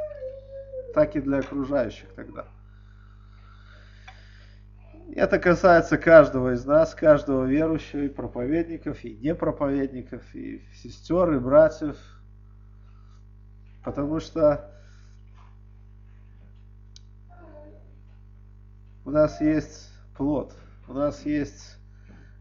так 0.95 1.17
и 1.17 1.23
для 1.23 1.39
окружающих 1.39 2.13
тогда. 2.15 2.45
Это 5.15 5.39
касается 5.39 5.97
каждого 5.97 6.53
из 6.53 6.67
нас, 6.67 6.95
каждого 6.95 7.47
верующего, 7.47 8.03
и 8.03 8.09
проповедников, 8.09 9.03
и 9.07 9.17
непроповедников, 9.17 10.23
и 10.35 10.63
сестер, 10.75 11.33
и 11.33 11.39
братьев. 11.39 11.97
Потому 13.83 14.21
что 14.21 14.71
у 19.11 19.13
нас 19.13 19.41
есть 19.41 19.91
плод, 20.17 20.55
у 20.87 20.93
нас 20.93 21.27
есть 21.27 21.79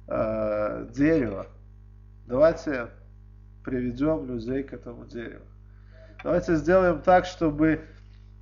э, 0.07 0.87
дерево. 0.93 1.47
Давайте 2.27 2.89
приведем 3.65 4.27
людей 4.27 4.61
к 4.61 4.71
этому 4.73 5.05
дереву. 5.05 5.45
Давайте 6.23 6.57
сделаем 6.57 7.01
так, 7.01 7.25
чтобы 7.25 7.85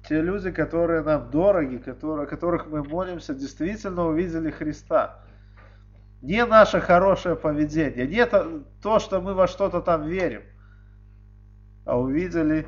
те 0.10 0.22
люди, 0.22 0.52
которые 0.52 1.04
нам 1.04 1.32
дороги, 1.32 1.78
которые, 1.78 2.26
о 2.26 2.28
которых 2.28 2.68
мы 2.68 2.84
молимся, 2.84 3.34
действительно 3.34 4.08
увидели 4.08 4.52
Христа. 4.52 5.24
Не 6.22 6.46
наше 6.46 6.82
хорошее 6.82 7.38
поведение, 7.38 8.08
не 8.08 8.26
то, 8.26 8.62
то 8.84 9.00
что 9.00 9.22
мы 9.22 9.36
во 9.36 9.48
что-то 9.48 9.80
там 9.80 10.06
верим, 10.06 10.42
а 11.86 11.98
увидели 11.98 12.68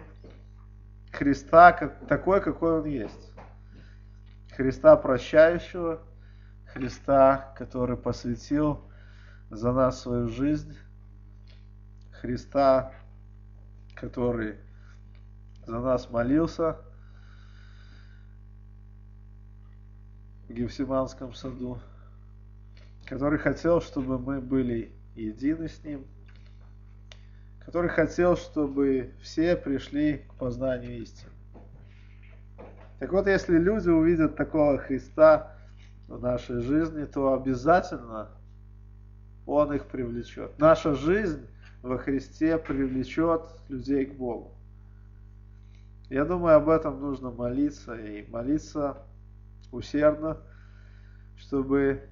Христа 1.12 1.74
как, 1.74 2.08
такой, 2.08 2.40
какой 2.40 2.80
Он 2.80 2.86
есть. 2.86 3.29
Христа 4.60 4.98
прощающего, 4.98 6.02
Христа, 6.66 7.54
который 7.58 7.96
посвятил 7.96 8.92
за 9.50 9.72
нас 9.72 10.02
свою 10.02 10.28
жизнь, 10.28 10.78
Христа, 12.12 12.92
который 13.96 14.58
за 15.66 15.80
нас 15.80 16.10
молился– 16.10 16.76
в 20.50 20.52
Гефсиманском 20.52 21.34
саду, 21.34 21.80
который 23.06 23.40
хотел, 23.40 23.80
чтобы 23.80 24.20
мы 24.20 24.42
были 24.42 24.92
едины 25.16 25.70
с 25.70 25.82
Ним, 25.86 26.06
который 27.60 27.90
хотел, 27.90 28.36
чтобы 28.36 29.14
все 29.22 29.56
пришли 29.56 30.18
к 30.18 30.34
познанию 30.34 31.02
истины. 31.04 31.39
Так 33.00 33.14
вот, 33.14 33.28
если 33.28 33.58
люди 33.58 33.90
увидят 33.90 34.36
такого 34.36 34.78
Христа 34.78 35.54
в 36.08 36.22
нашей 36.22 36.62
жизни, 36.62 37.06
то 37.06 37.34
обязательно 37.34 38.28
Он 39.46 39.74
их 39.74 39.86
привлечет. 39.86 40.60
Наша 40.60 40.96
жизнь 40.96 41.48
во 41.82 41.98
Христе 41.98 42.58
привлечет 42.58 43.42
людей 43.70 44.06
к 44.06 44.16
Богу. 44.16 44.52
Я 46.10 46.26
думаю, 46.26 46.58
об 46.58 46.68
этом 46.68 47.00
нужно 47.00 47.32
молиться 47.32 47.96
и 47.96 48.30
молиться 48.30 48.98
усердно, 49.72 50.38
чтобы 51.38 52.04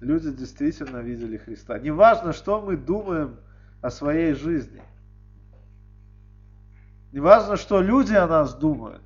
люди 0.00 0.30
действительно 0.30 0.98
видели 0.98 1.36
Христа. 1.36 1.78
Неважно, 1.78 2.32
что 2.32 2.62
мы 2.62 2.76
думаем 2.76 3.36
о 3.82 3.90
своей 3.90 4.32
жизни. 4.32 4.80
Неважно, 7.12 7.56
что 7.56 7.82
люди 7.82 8.14
о 8.14 8.26
нас 8.26 8.54
думают. 8.54 9.02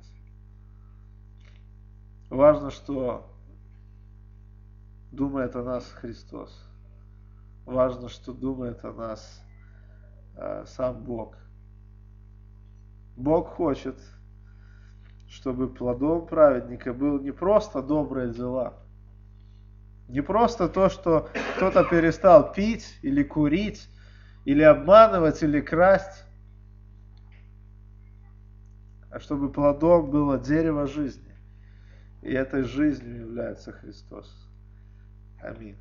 Важно, 2.33 2.71
что 2.71 3.29
думает 5.11 5.55
о 5.55 5.61
нас 5.61 5.85
Христос. 5.85 6.67
Важно, 7.63 8.09
что 8.09 8.33
думает 8.33 8.83
о 8.83 8.91
нас 8.91 9.45
э, 10.35 10.63
сам 10.65 11.03
Бог. 11.03 11.37
Бог 13.15 13.49
хочет, 13.49 13.99
чтобы 15.27 15.69
плодом 15.69 16.25
праведника 16.25 16.91
был 16.91 17.19
не 17.19 17.29
просто 17.29 17.83
добрые 17.83 18.33
дела, 18.33 18.73
не 20.07 20.21
просто 20.21 20.67
то, 20.69 20.89
что 20.89 21.29
кто-то 21.55 21.83
перестал 21.83 22.51
пить 22.51 22.97
или 23.03 23.21
курить, 23.21 23.87
или 24.45 24.63
обманывать, 24.63 25.43
или 25.43 25.61
красть, 25.61 26.25
а 29.11 29.19
чтобы 29.19 29.51
плодом 29.51 30.09
было 30.09 30.39
дерево 30.39 30.87
жизни. 30.87 31.32
И 32.23 32.31
этой 32.31 32.63
жизнью 32.63 33.19
является 33.19 33.73
Христос. 33.73 34.49
Аминь. 35.41 35.77